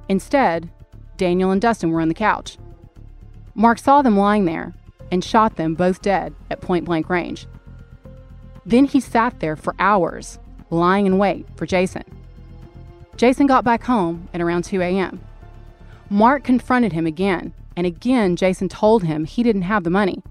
Instead, 0.08 0.70
Daniel 1.18 1.52
and 1.52 1.62
Dustin 1.62 1.92
were 1.92 2.02
on 2.02 2.08
the 2.08 2.14
couch. 2.14 2.58
Mark 3.56 3.80
saw 3.80 4.02
them 4.02 4.18
lying 4.18 4.46
there 4.46 4.74
and 5.12 5.24
shot 5.24 5.56
them 5.56 5.76
both 5.76 6.02
dead 6.02 6.34
at 6.50 6.62
point 6.62 6.86
blank 6.86 7.10
range. 7.10 7.48
Then 8.66 8.86
he 8.86 9.00
sat 9.00 9.40
there 9.40 9.56
for 9.56 9.76
hours, 9.78 10.40
lying 10.70 11.06
in 11.06 11.18
wait 11.18 11.46
for 11.56 11.66
Jason. 11.66 12.04
Jason 13.18 13.46
got 13.46 13.64
back 13.64 13.84
home 13.84 14.28
at 14.34 14.42
around 14.42 14.64
2 14.64 14.82
a.m. 14.82 15.22
Mark 16.10 16.44
confronted 16.44 16.94
him 16.94 17.06
again, 17.06 17.54
and 17.76 17.86
again 17.86 18.36
Jason 18.36 18.70
told 18.70 19.04
him 19.04 19.26
he 19.26 19.44
didn't 19.44 19.64
have 19.64 19.84
the 19.84 19.90
money. 19.90 20.24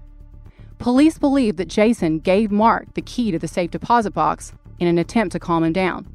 Police 0.83 1.17
believe 1.17 1.55
that 1.55 1.69
Jason 1.69 2.19
gave 2.19 2.51
Mark 2.51 2.93
the 2.93 3.01
key 3.01 3.31
to 3.31 3.39
the 3.39 3.47
safe 3.47 3.71
deposit 3.71 4.11
box 4.11 4.51
in 4.79 4.87
an 4.89 4.97
attempt 4.97 5.31
to 5.31 5.39
calm 5.39 5.63
him 5.63 5.71
down. 5.71 6.05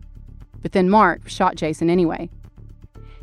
But 0.61 0.73
then 0.73 0.91
Mark 0.91 1.27
shot 1.27 1.55
Jason 1.55 1.89
anyway. 1.89 2.29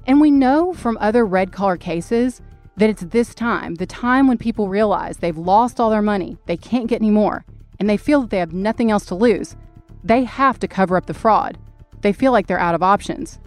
And 0.07 0.19
we 0.19 0.31
know 0.31 0.73
from 0.73 0.97
other 0.99 1.23
red 1.23 1.51
collar 1.51 1.77
cases 1.77 2.41
that 2.77 2.89
it's 2.89 3.03
this 3.03 3.35
time, 3.35 3.75
the 3.75 3.85
time 3.85 4.27
when 4.27 4.39
people 4.39 4.69
realize 4.69 5.17
they've 5.17 5.37
lost 5.37 5.79
all 5.79 5.91
their 5.91 6.01
money, 6.01 6.35
they 6.47 6.57
can't 6.57 6.87
get 6.87 6.99
any 6.99 7.11
more, 7.11 7.45
and 7.79 7.87
they 7.87 7.95
feel 7.95 8.21
that 8.21 8.31
they 8.31 8.39
have 8.39 8.51
nothing 8.51 8.89
else 8.89 9.05
to 9.05 9.13
lose, 9.13 9.55
they 10.03 10.23
have 10.23 10.57
to 10.57 10.67
cover 10.67 10.97
up 10.97 11.05
the 11.05 11.13
fraud. 11.13 11.59
They 12.01 12.11
feel 12.11 12.31
like 12.31 12.47
they're 12.47 12.57
out 12.57 12.73
of 12.73 12.81
options. 12.81 13.39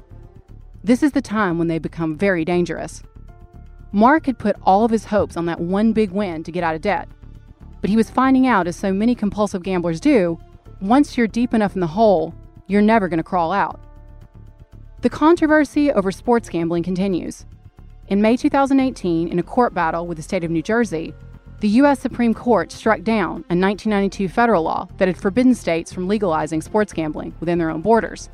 This 0.84 1.02
is 1.02 1.11
the 1.11 1.20
time 1.20 1.58
when 1.58 1.66
they 1.66 1.80
become 1.80 2.16
very 2.16 2.44
dangerous. 2.44 3.02
Mark 3.90 4.26
had 4.26 4.38
put 4.38 4.54
all 4.62 4.84
of 4.84 4.92
his 4.92 5.06
hopes 5.06 5.37
on 5.37 5.46
that 5.46 5.58
one 5.58 5.92
big 5.92 6.12
win 6.12 6.44
to 6.44 6.52
get 6.52 6.62
out 6.62 6.76
of 6.76 6.80
debt. 6.80 7.08
But 7.80 7.90
he 7.90 7.96
was 7.96 8.10
finding 8.10 8.46
out, 8.46 8.66
as 8.66 8.76
so 8.76 8.92
many 8.92 9.14
compulsive 9.14 9.62
gamblers 9.62 10.00
do, 10.00 10.38
once 10.80 11.16
you're 11.16 11.26
deep 11.26 11.54
enough 11.54 11.74
in 11.74 11.80
the 11.80 11.86
hole, 11.86 12.34
you're 12.66 12.82
never 12.82 13.08
going 13.08 13.18
to 13.18 13.24
crawl 13.24 13.52
out. 13.52 13.80
The 15.00 15.10
controversy 15.10 15.92
over 15.92 16.10
sports 16.10 16.48
gambling 16.48 16.82
continues. 16.82 17.46
In 18.08 18.20
May 18.22 18.36
2018, 18.36 19.28
in 19.28 19.38
a 19.38 19.42
court 19.42 19.74
battle 19.74 20.06
with 20.06 20.16
the 20.16 20.22
state 20.22 20.44
of 20.44 20.50
New 20.50 20.62
Jersey, 20.62 21.14
the 21.60 21.68
U.S. 21.68 22.00
Supreme 22.00 22.34
Court 22.34 22.70
struck 22.70 23.02
down 23.02 23.44
a 23.50 23.54
1992 23.54 24.28
federal 24.28 24.62
law 24.62 24.88
that 24.98 25.08
had 25.08 25.16
forbidden 25.16 25.54
states 25.54 25.92
from 25.92 26.08
legalizing 26.08 26.62
sports 26.62 26.92
gambling 26.92 27.34
within 27.40 27.58
their 27.58 27.70
own 27.70 27.82
borders. 27.82 28.30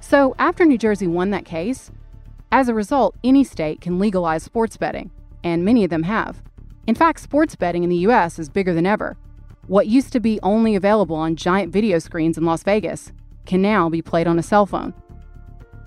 So, 0.00 0.34
after 0.38 0.64
New 0.64 0.78
Jersey 0.78 1.08
won 1.08 1.30
that 1.30 1.44
case, 1.44 1.90
as 2.52 2.68
a 2.68 2.74
result, 2.74 3.16
any 3.24 3.42
state 3.42 3.80
can 3.80 3.98
legalize 3.98 4.44
sports 4.44 4.76
betting, 4.76 5.10
and 5.42 5.64
many 5.64 5.82
of 5.82 5.90
them 5.90 6.04
have. 6.04 6.42
In 6.86 6.94
fact, 6.94 7.20
sports 7.20 7.56
betting 7.56 7.84
in 7.84 7.90
the 7.90 7.96
U.S. 7.96 8.38
is 8.38 8.48
bigger 8.48 8.72
than 8.72 8.86
ever. 8.86 9.16
What 9.66 9.88
used 9.88 10.12
to 10.12 10.20
be 10.20 10.38
only 10.42 10.76
available 10.76 11.16
on 11.16 11.36
giant 11.36 11.72
video 11.72 11.98
screens 11.98 12.38
in 12.38 12.44
Las 12.44 12.62
Vegas 12.62 13.12
can 13.44 13.60
now 13.60 13.88
be 13.88 14.02
played 14.02 14.26
on 14.26 14.38
a 14.38 14.42
cell 14.42 14.66
phone. 14.66 14.94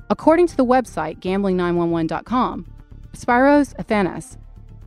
According 0.09 0.47
to 0.47 0.57
the 0.57 0.65
website 0.65 1.19
gambling911.com, 1.19 2.65
Spyros 3.13 3.75
Athanas 3.75 4.37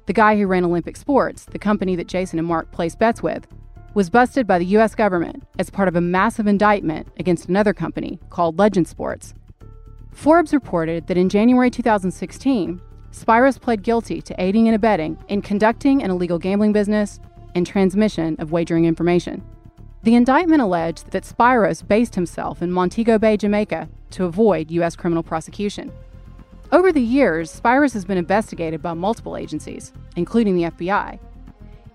the 0.06 0.12
guy 0.12 0.36
who 0.36 0.46
ran 0.46 0.64
Olympic 0.64 0.96
Sports, 0.96 1.44
the 1.46 1.58
company 1.58 1.96
that 1.96 2.08
Jason 2.08 2.38
and 2.38 2.48
Mark 2.48 2.70
placed 2.72 2.98
bets 2.98 3.22
with, 3.22 3.46
was 3.94 4.10
busted 4.10 4.46
by 4.46 4.58
the 4.58 4.64
U.S. 4.66 4.94
government 4.94 5.44
as 5.58 5.70
part 5.70 5.86
of 5.86 5.96
a 5.96 6.00
massive 6.00 6.46
indictment 6.46 7.08
against 7.18 7.48
another 7.48 7.72
company 7.72 8.18
called 8.30 8.58
Legend 8.58 8.88
Sports. 8.88 9.34
Forbes 10.10 10.52
reported 10.52 11.06
that 11.06 11.16
in 11.16 11.28
January 11.28 11.70
2016, 11.70 12.80
Spyros 13.12 13.60
pled 13.60 13.82
guilty 13.82 14.22
to 14.22 14.34
aiding 14.40 14.68
and 14.68 14.74
abetting 14.74 15.18
in 15.28 15.42
conducting 15.42 16.02
an 16.02 16.10
illegal 16.10 16.38
gambling 16.38 16.72
business 16.72 17.20
and 17.54 17.66
transmission 17.66 18.36
of 18.38 18.52
wagering 18.52 18.86
information. 18.86 19.44
The 20.02 20.14
indictment 20.14 20.62
alleged 20.62 21.10
that 21.10 21.24
Spyros 21.24 21.86
based 21.86 22.14
himself 22.14 22.62
in 22.62 22.72
Montego 22.72 23.18
Bay, 23.18 23.36
Jamaica, 23.36 23.88
to 24.12 24.24
avoid 24.24 24.70
U.S. 24.70 24.96
criminal 24.96 25.22
prosecution. 25.22 25.92
Over 26.72 26.90
the 26.90 27.02
years, 27.02 27.60
Spyros 27.60 27.92
has 27.92 28.06
been 28.06 28.16
investigated 28.16 28.80
by 28.80 28.94
multiple 28.94 29.36
agencies, 29.36 29.92
including 30.16 30.56
the 30.56 30.70
FBI. 30.70 31.18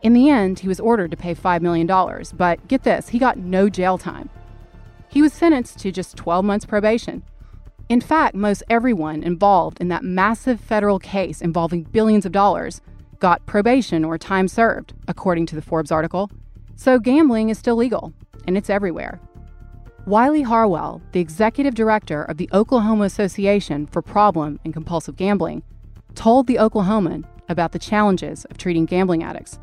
In 0.04 0.14
the 0.14 0.30
end, 0.30 0.60
he 0.60 0.68
was 0.68 0.80
ordered 0.80 1.10
to 1.12 1.18
pay 1.18 1.34
$5 1.34 1.62
million, 1.62 1.88
but 2.36 2.66
get 2.68 2.84
this, 2.84 3.10
he 3.10 3.18
got 3.18 3.38
no 3.38 3.70
jail 3.70 3.98
time. 3.98 4.30
He 5.10 5.24
was 5.24 5.34
sentenced 5.34 5.80
to 5.80 5.92
just 5.92 6.16
12 6.16 6.46
months 6.46 6.66
probation. 6.66 7.24
In 7.90 8.02
fact, 8.02 8.36
most 8.36 8.64
everyone 8.70 9.24
involved 9.24 9.80
in 9.80 9.88
that 9.88 10.04
massive 10.04 10.60
federal 10.60 11.00
case 11.00 11.42
involving 11.42 11.84
billions 11.84 12.26
of 12.26 12.34
dollars 12.34 12.82
got 13.20 13.46
probation 13.46 14.04
or 14.04 14.18
time 14.18 14.50
served, 14.50 14.94
according 15.08 15.46
to 15.48 15.56
the 15.56 15.62
Forbes 15.62 15.92
article. 15.92 16.30
So 16.76 17.00
gambling 17.00 17.50
is 17.50 17.58
still 17.58 17.78
legal, 17.78 18.14
and 18.46 18.58
it's 18.58 18.70
everywhere. 18.70 19.22
Wiley 20.06 20.42
Harwell, 20.42 21.02
the 21.14 21.22
executive 21.22 21.76
director 21.76 22.24
of 22.24 22.38
the 22.38 22.50
Oklahoma 22.52 23.06
Association 23.06 23.88
for 23.88 24.02
Problem 24.02 24.60
and 24.66 24.74
Compulsive 24.74 25.16
Gambling, 25.16 25.64
told 26.14 26.48
the 26.48 26.56
Oklahoman 26.56 27.24
about 27.48 27.72
the 27.72 27.80
challenges 27.80 28.44
of 28.46 28.58
treating 28.58 28.86
gambling 28.86 29.24
addicts. 29.24 29.60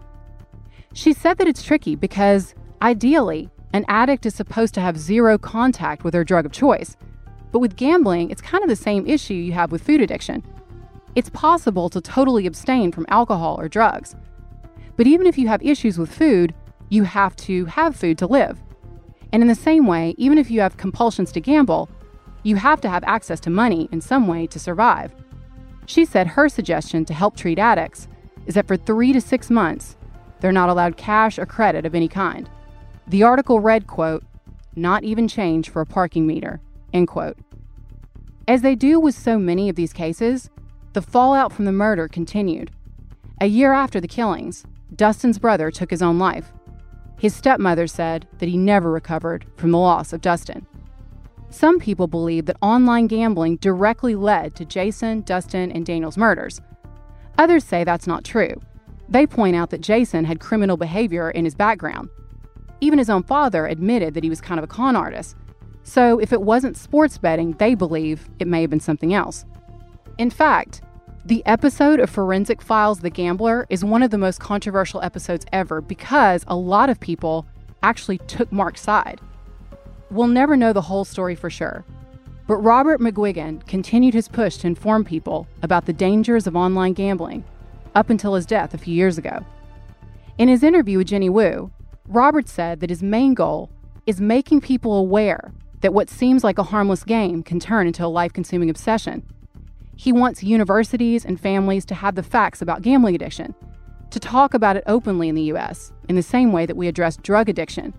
She 0.95 1.13
said 1.13 1.37
that 1.39 1.49
it's 1.49 1.63
tricky 1.63 1.95
because, 1.95 2.55
ideally, 2.81 3.51
an 3.75 3.85
addict 3.89 4.25
is 4.25 4.35
supposed 4.35 4.73
to 4.75 4.81
have 4.81 4.97
zero 4.97 5.37
contact 5.37 6.05
with 6.05 6.13
their 6.13 6.25
drug 6.25 6.47
of 6.47 6.53
choice. 6.53 6.97
But 7.55 7.61
with 7.61 7.77
gambling, 7.77 8.31
it's 8.31 8.43
kind 8.43 8.65
of 8.65 8.69
the 8.69 8.75
same 8.75 9.07
issue 9.07 9.33
you 9.33 9.53
have 9.53 9.71
with 9.71 9.85
food 9.85 10.01
addiction. 10.01 10.43
It's 11.15 11.31
possible 11.31 11.89
to 11.91 12.01
totally 12.01 12.49
abstain 12.49 12.91
from 12.91 13.07
alcohol 13.09 13.61
or 13.61 13.69
drugs. 13.69 14.17
But 14.97 15.07
even 15.07 15.29
if 15.29 15.39
you 15.39 15.47
have 15.47 15.63
issues 15.63 15.97
with 15.97 16.13
food, 16.13 16.53
you 16.89 17.05
have 17.05 17.37
to 17.37 17.67
have 17.67 17.95
food 17.95 18.19
to 18.19 18.27
live. 18.27 18.59
And 19.33 19.41
in 19.41 19.47
the 19.47 19.55
same 19.55 19.87
way, 19.87 20.17
even 20.19 20.37
if 20.37 20.51
you 20.51 20.63
have 20.63 20.77
compulsions 20.77 21.31
to 21.31 21.41
gamble, 21.41 21.89
you 22.43 22.57
have 22.57 22.81
to 22.81 22.89
have 22.89 23.05
access 23.05 23.39
to 23.43 23.51
money 23.51 23.89
in 23.93 24.01
some 24.01 24.27
way 24.27 24.49
to 24.49 24.59
survive. 24.59 25.13
She 25.87 26.05
said 26.05 26.27
her 26.27 26.49
suggestion 26.49 27.05
to 27.05 27.15
help 27.15 27.37
treat 27.37 27.61
addicts 27.61 28.09
is 28.47 28.55
that 28.57 28.67
for 28.67 28.77
three 28.77 29.13
to 29.13 29.21
six 29.21 29.49
months, 29.49 29.97
they're 30.41 30.51
not 30.51 30.71
allowed 30.71 30.97
cash 30.97 31.39
or 31.39 31.47
credit 31.47 31.87
of 31.87 31.95
any 31.95 32.09
kind. 32.09 32.51
The 33.07 33.23
article 33.23 33.61
read, 33.61 33.87
quote, 33.87 34.25
not 34.75 35.05
even 35.05 35.29
change 35.29 35.71
for 35.71 35.83
a 35.83 35.87
parking 35.87 36.27
meter, 36.27 36.61
end 36.93 37.07
quote. 37.07 37.39
As 38.47 38.61
they 38.61 38.75
do 38.75 39.01
with 39.01 39.15
so 39.15 39.39
many 39.39 39.71
of 39.71 39.77
these 39.77 39.95
cases, 39.95 40.51
the 40.93 41.01
fallout 41.01 41.51
from 41.53 41.65
the 41.65 41.73
murder 41.73 42.09
continued. 42.09 42.71
A 43.41 43.47
year 43.47 43.73
after 43.73 44.01
the 44.01 44.09
killings, 44.09 44.65
Dustin's 44.95 45.39
brother 45.39 45.71
took 45.71 45.91
his 45.91 46.03
own 46.03 46.19
life. 46.19 46.53
His 47.19 47.35
stepmother 47.35 47.87
said 47.87 48.29
that 48.39 48.49
he 48.49 48.59
never 48.59 48.91
recovered 48.91 49.47
from 49.57 49.71
the 49.71 49.79
loss 49.79 50.13
of 50.13 50.21
Dustin. 50.21 50.67
Some 51.49 51.79
people 51.79 52.07
believe 52.07 52.45
that 52.47 52.59
online 52.61 53.07
gambling 53.07 53.57
directly 53.57 54.15
led 54.15 54.55
to 54.57 54.67
Jason, 54.67 55.23
Dustin, 55.23 55.73
and 55.73 55.87
Daniel's 55.87 56.19
murders. 56.19 56.61
Others 57.39 57.65
say 57.65 57.83
that's 57.83 58.07
not 58.07 58.25
true. 58.25 58.61
They 59.09 59.27
point 59.27 59.57
out 59.57 59.71
that 59.71 59.81
Jason 59.81 60.27
had 60.27 60.39
criminal 60.39 60.77
behavior 60.77 61.31
in 61.31 61.47
his 61.47 61.55
background. 61.55 62.11
Even 62.81 62.99
his 62.99 63.09
own 63.09 63.23
father 63.23 63.67
admitted 63.67 64.13
that 64.15 64.25
he 64.25 64.31
was 64.31 64.41
kind 64.43 64.59
of 64.59 64.65
a 64.65 64.69
con 64.69 64.97
artist. 64.97 65.35
So 65.85 66.19
if 66.19 66.33
it 66.33 66.43
wasn't 66.43 66.79
sports 66.79 67.19
betting, 67.19 67.53
they 67.53 67.75
believe 67.75 68.29
it 68.39 68.49
may 68.49 68.63
have 68.63 68.71
been 68.71 68.81
something 68.81 69.13
else. 69.13 69.45
In 70.17 70.31
fact, 70.31 70.81
the 71.27 71.45
episode 71.47 72.01
of 72.01 72.11
Forensic 72.11 72.63
Files 72.63 73.01
The 73.01 73.11
Gambler 73.11 73.67
is 73.69 73.85
one 73.85 74.03
of 74.03 74.11
the 74.11 74.19
most 74.19 74.41
controversial 74.41 75.03
episodes 75.03 75.45
ever 75.53 75.81
because 75.81 76.45
a 76.49 76.57
lot 76.57 76.89
of 76.89 77.01
people 77.01 77.47
actually 77.83 78.19
took 78.19 78.51
Mark's 78.51 78.81
side. 78.81 79.21
We'll 80.11 80.27
never 80.27 80.57
know 80.57 80.73
the 80.73 80.83
whole 80.83 81.05
story 81.05 81.35
for 81.35 81.51
sure, 81.51 81.85
but 82.47 82.57
Robert 82.57 83.01
McGuigan 83.01 83.67
continued 83.67 84.15
his 84.15 84.29
push 84.29 84.57
to 84.59 84.67
inform 84.67 85.05
people 85.05 85.47
about 85.63 85.87
the 85.87 85.93
dangers 85.93 86.47
of 86.47 86.57
online 86.57 86.95
gambling 86.95 87.45
up 87.95 88.11
until 88.11 88.35
his 88.35 88.47
death 88.47 88.75
a 88.75 88.79
few 88.79 88.95
years 88.95 89.19
ago. 89.19 89.45
In 90.39 90.49
his 90.49 90.63
interview 90.63 90.99
with 90.99 91.09
Jenny 91.09 91.29
Wu, 91.29 91.71
Robert 92.07 92.49
said 92.49 92.81
that 92.81 92.91
his 92.91 93.03
main 93.03 93.35
goal 93.35 93.71
is 94.07 94.21
making 94.21 94.61
people 94.61 94.95
aware 94.95 95.53
that 95.85 95.95
what 95.95 96.11
seems 96.11 96.43
like 96.43 96.59
a 96.59 96.65
harmless 96.65 97.05
game 97.05 97.45
can 97.45 97.61
turn 97.61 97.87
into 97.87 98.05
a 98.05 98.09
life 98.09 98.33
consuming 98.33 98.69
obsession 98.69 99.23
he 99.97 100.13
wants 100.13 100.43
universities 100.43 101.25
and 101.25 101.41
families 101.41 101.85
to 101.87 101.95
have 101.95 102.15
the 102.15 102.23
facts 102.23 102.61
about 102.61 102.83
gambling 102.83 103.15
addiction, 103.15 103.55
to 104.11 104.21
talk 104.21 104.55
about 104.55 104.77
it 104.77 104.85
openly 104.87 105.29
in 105.29 105.35
the 105.35 105.53
US, 105.53 105.93
in 106.09 106.17
the 106.17 106.23
same 106.23 106.53
way 106.53 106.67
that 106.67 106.77
we 106.77 106.89
address 106.89 107.17
drug 107.17 107.49
addiction, 107.49 107.95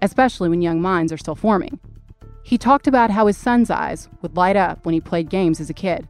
especially 0.00 0.48
when 0.48 0.62
young 0.62 0.80
minds 0.80 1.12
are 1.12 1.18
still 1.18 1.34
forming. 1.34 1.78
He 2.44 2.58
talked 2.58 2.86
about 2.86 3.10
how 3.10 3.26
his 3.26 3.36
son's 3.36 3.70
eyes 3.70 4.08
would 4.20 4.36
light 4.36 4.56
up 4.56 4.84
when 4.84 4.94
he 4.94 5.00
played 5.00 5.30
games 5.30 5.60
as 5.60 5.70
a 5.70 5.74
kid. 5.74 6.08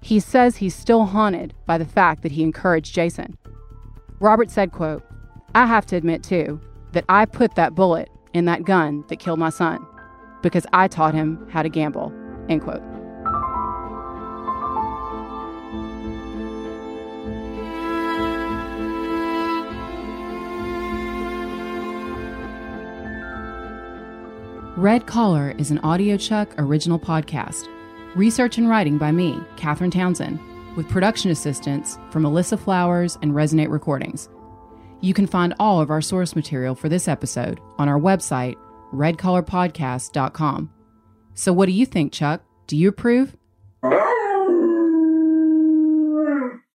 He 0.00 0.18
says 0.18 0.56
he's 0.56 0.74
still 0.74 1.04
haunted 1.04 1.54
by 1.66 1.78
the 1.78 1.84
fact 1.84 2.22
that 2.22 2.32
he 2.32 2.42
encouraged 2.42 2.94
Jason. 2.94 3.36
Robert 4.18 4.50
said, 4.50 4.72
quote, 4.72 5.04
I 5.54 5.66
have 5.66 5.86
to 5.86 5.96
admit 5.96 6.22
too 6.22 6.60
that 6.92 7.04
I 7.08 7.26
put 7.26 7.54
that 7.54 7.74
bullet 7.74 8.08
in 8.32 8.46
that 8.46 8.64
gun 8.64 9.04
that 9.08 9.18
killed 9.18 9.38
my 9.38 9.50
son 9.50 9.86
because 10.42 10.66
I 10.72 10.88
taught 10.88 11.14
him 11.14 11.46
how 11.50 11.62
to 11.62 11.68
gamble. 11.68 12.12
End 12.48 12.62
quote. 12.62 12.82
Red 24.82 25.06
Collar 25.06 25.54
is 25.58 25.70
an 25.70 25.78
audiochuck 25.80 26.54
original 26.58 26.98
podcast. 26.98 27.68
Research 28.16 28.58
and 28.58 28.68
writing 28.68 28.98
by 28.98 29.12
me, 29.12 29.40
Catherine 29.56 29.92
Townsend, 29.92 30.40
with 30.76 30.88
production 30.88 31.30
assistance 31.30 31.98
from 32.10 32.24
Alyssa 32.24 32.58
Flowers 32.58 33.16
and 33.22 33.32
Resonate 33.32 33.70
Recordings. 33.70 34.28
You 35.00 35.14
can 35.14 35.26
find 35.28 35.54
all 35.60 35.80
of 35.80 35.90
our 35.90 36.00
source 36.00 36.34
material 36.34 36.74
for 36.74 36.88
this 36.88 37.06
episode 37.06 37.60
on 37.78 37.88
our 37.88 37.98
website, 38.00 38.56
redcollarpodcast.com. 38.92 40.70
So, 41.34 41.52
what 41.52 41.66
do 41.66 41.72
you 41.72 41.86
think, 41.86 42.12
Chuck? 42.12 42.42
Do 42.66 42.76
you 42.76 42.88
approve? 42.88 43.36